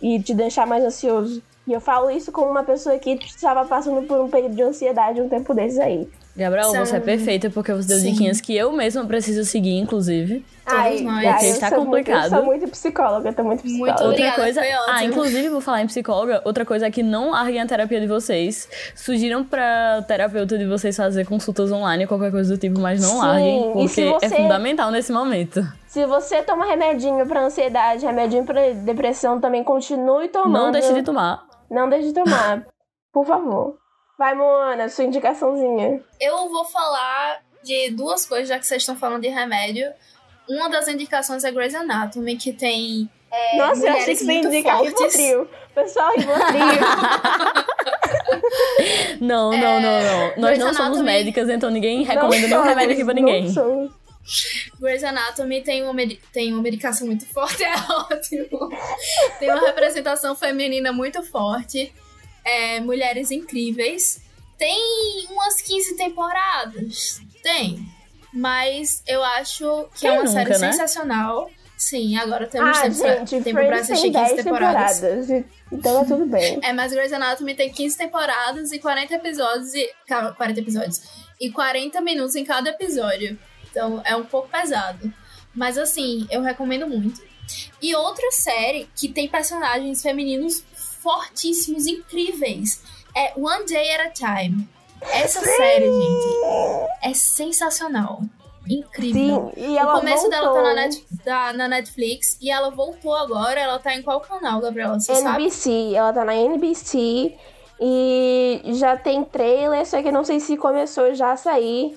[0.00, 1.42] e te deixar mais ansioso.
[1.66, 5.20] E eu falo isso como uma pessoa que estava passando por um período de ansiedade
[5.20, 6.08] um tempo desses aí.
[6.36, 8.10] Gabriel, São- você é perfeita porque você deu Sim.
[8.10, 10.44] diquinhas que eu mesma preciso seguir, inclusive.
[10.66, 10.76] Nós.
[10.76, 12.24] ai, Porque eu está sou muito- complicado.
[12.24, 13.90] eu sou muito psicóloga, eu tô muito psicóloga.
[13.92, 14.60] Muito Outra Obrigada, coisa.
[14.60, 16.42] foi Ah, inclusive, vou falar em psicóloga.
[16.44, 18.68] Outra coisa é que não larguem a terapia de vocês.
[18.96, 23.18] Sugiram pra terapeuta de vocês fazer consultas online, qualquer coisa do tipo, mas não Sim,
[23.18, 23.72] larguem.
[23.72, 25.62] Porque é você- fundamental nesse momento.
[25.86, 30.52] Se você toma remedinho pra ansiedade, remedinho pra depressão, também continue tomando.
[30.52, 31.42] Não deixe de tomar.
[31.70, 32.64] Não deixe de tomar.
[33.12, 33.76] Por favor.
[34.18, 36.00] Vai, Moana, sua indicaçãozinha.
[36.20, 39.90] Eu vou falar de duas coisas, já que vocês estão falando de remédio.
[40.48, 43.08] Uma das indicações é Grey's Anatomy, que tem.
[43.32, 45.16] é, Nossa, eu achei que você ia muito indicar fortes.
[45.16, 45.48] Rivotril.
[45.74, 46.60] Pessoal, Rivotril.
[49.20, 50.26] Não, não, não, não.
[50.36, 53.22] Nós Grey's não somos Anatomy- médicas, então ninguém recomenda nenhum somos, remédio aqui pra não
[53.22, 53.48] ninguém.
[53.50, 53.92] somos.
[54.80, 55.94] Grey's Anatomy tem uma,
[56.32, 58.68] tem uma medicação muito forte, é ótimo.
[59.38, 61.92] Tem uma representação feminina muito forte.
[62.44, 64.20] É, mulheres incríveis.
[64.58, 67.20] Tem umas 15 temporadas.
[67.42, 67.86] Tem.
[68.32, 70.72] Mas eu acho que é Quem uma série nunca, né?
[70.72, 71.50] sensacional.
[71.76, 75.00] Sim, agora temos Ah, tempo, pra- gente, tempo pra assistir tem 15 10 temporadas.
[75.00, 75.44] temporadas.
[75.72, 76.58] Então tá tudo bem.
[76.62, 79.90] É, mas Grey's Anatomy tem 15 temporadas e 40 episódios e.
[80.06, 81.02] ca- 40 episódios.
[81.40, 83.36] E 40 minutos em cada episódio.
[83.70, 85.12] Então é um pouco pesado.
[85.54, 87.20] Mas assim, eu recomendo muito.
[87.82, 90.64] E outra série que tem personagens femininos
[91.04, 92.82] fortíssimos, incríveis,
[93.14, 94.66] é One Day at a Time.
[95.12, 98.22] Essa série, gente, é sensacional.
[98.66, 99.52] Incrível.
[99.54, 100.74] Sim, e ela o começo dela tá voltou.
[100.74, 103.60] na, Net- tá na Netflix e ela voltou agora.
[103.60, 104.98] Ela tá em qual canal, Gabriela?
[104.98, 105.42] Você sabe?
[105.42, 107.36] NBC, ela tá na NBC
[107.78, 111.94] e já tem trailer, só que eu não sei se começou já a sair.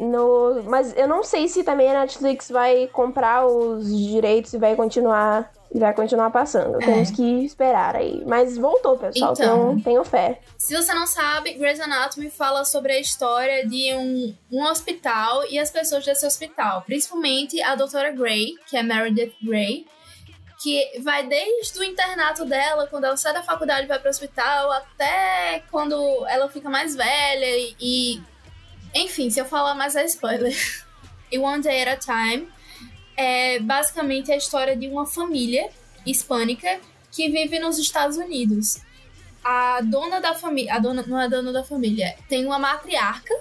[0.00, 4.74] No, mas eu não sei se também a Netflix vai comprar os direitos e vai
[4.74, 6.78] continuar e vai continuar passando.
[6.78, 8.22] Temos que esperar aí.
[8.26, 9.32] Mas voltou, pessoal.
[9.32, 9.68] Então.
[9.70, 10.40] Tenho, tenho fé.
[10.58, 15.58] Se você não sabe, Grey's Anatomy fala sobre a história de um, um hospital e
[15.58, 16.82] as pessoas desse hospital.
[16.82, 19.86] Principalmente a doutora Grey, que é Meredith Grey,
[20.62, 24.10] que vai desde o internato dela, quando ela sai da faculdade e vai para o
[24.10, 25.96] hospital, até quando
[26.28, 27.76] ela fica mais velha e...
[27.80, 28.22] e-
[28.94, 30.54] Enfim, se eu falar mais é spoiler.
[31.32, 32.46] e One Day at a Time
[33.16, 35.68] é basicamente a história de uma família
[36.04, 36.80] hispânica
[37.10, 38.80] que vive nos Estados Unidos
[39.44, 43.34] a dona da família, a dona não é dona da família, tem uma matriarca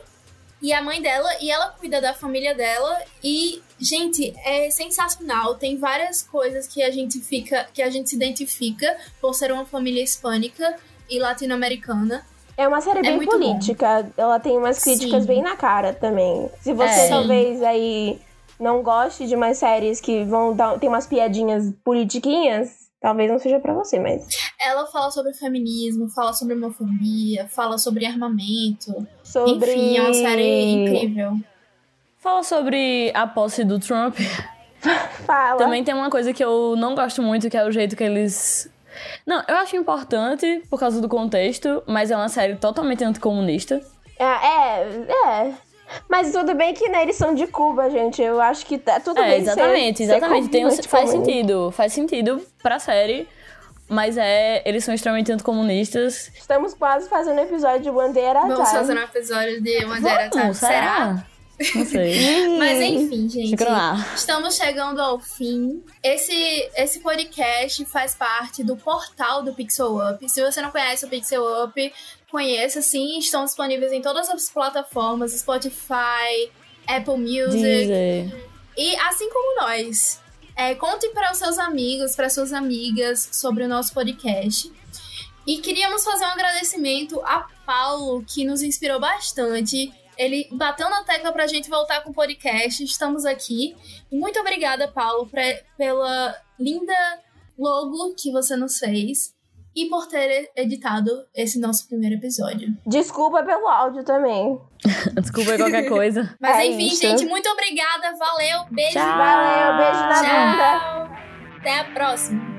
[0.61, 5.77] e a mãe dela e ela cuida da família dela e gente, é sensacional, tem
[5.77, 10.03] várias coisas que a gente fica, que a gente se identifica por ser uma família
[10.03, 10.75] hispânica
[11.09, 12.25] e latino-americana.
[12.57, 13.39] É uma série bem muito bom.
[13.39, 14.11] política.
[14.15, 15.27] Ela tem umas críticas Sim.
[15.27, 16.49] bem na cara também.
[16.61, 17.09] Se você É.
[17.09, 18.19] talvez aí
[18.61, 22.69] não goste de umas séries que vão dar tem umas piadinhas politiquinhas,
[23.01, 24.27] talvez não seja pra você, mas
[24.59, 29.05] Ela fala sobre feminismo, fala sobre homofobia, fala sobre armamento.
[29.23, 31.37] sobre Enfim, é uma série incrível.
[32.19, 34.15] Fala sobre a posse do Trump.
[35.25, 35.57] Fala.
[35.57, 38.67] Também tem uma coisa que eu não gosto muito, que é o jeito que eles.
[39.25, 43.79] Não, eu acho importante por causa do contexto, mas é uma série totalmente anticomunista.
[44.19, 45.53] É, é, é.
[46.09, 48.21] Mas tudo bem que né, eles são de Cuba, gente.
[48.21, 49.41] Eu acho que tá tudo é, bem.
[49.41, 50.45] exatamente, ser, exatamente.
[50.45, 51.71] Ser Tem um- faz sentido.
[51.71, 53.27] Faz sentido pra série.
[53.87, 54.61] Mas é.
[54.65, 56.31] Eles são extremamente anticomunistas.
[56.33, 58.79] Estamos quase fazendo um episódio de Bandeira Vamos Time.
[58.79, 60.43] fazer um episódio de Madeira Time.
[60.43, 61.25] Vamos, será?
[61.75, 62.57] Não sei.
[62.57, 63.55] Mas enfim, gente.
[64.15, 65.83] Estamos chegando ao fim.
[66.01, 66.33] Esse,
[66.75, 70.27] esse podcast faz parte do portal do Pixel Up.
[70.27, 71.93] Se você não conhece o Pixel Up,
[72.31, 73.19] conheça sim.
[73.19, 76.49] Estão disponíveis em todas as plataformas: Spotify,
[76.87, 77.51] Apple Music.
[77.51, 78.49] Dizer.
[78.77, 80.19] E assim como nós,
[80.55, 84.71] é, conte para os seus amigos, para suas amigas sobre o nosso podcast.
[85.45, 89.91] E queríamos fazer um agradecimento a Paulo, que nos inspirou bastante.
[90.17, 92.83] Ele bateu na tecla pra gente voltar com o podcast.
[92.83, 93.75] Estamos aqui.
[94.11, 96.93] Muito obrigada, Paulo, pre- pela linda
[97.57, 99.33] logo que você nos fez
[99.75, 102.75] e por ter editado esse nosso primeiro episódio.
[102.85, 104.59] Desculpa pelo áudio também.
[105.21, 106.35] Desculpa qualquer coisa.
[106.39, 107.01] Mas É enfim, isso.
[107.01, 108.15] gente, muito obrigada.
[108.17, 108.65] Valeu.
[108.71, 108.93] Beijo.
[108.93, 109.17] Tchau.
[109.17, 110.79] Valeu, beijo na bunda.
[110.79, 111.57] Tchau.
[111.59, 112.50] Até a próxima.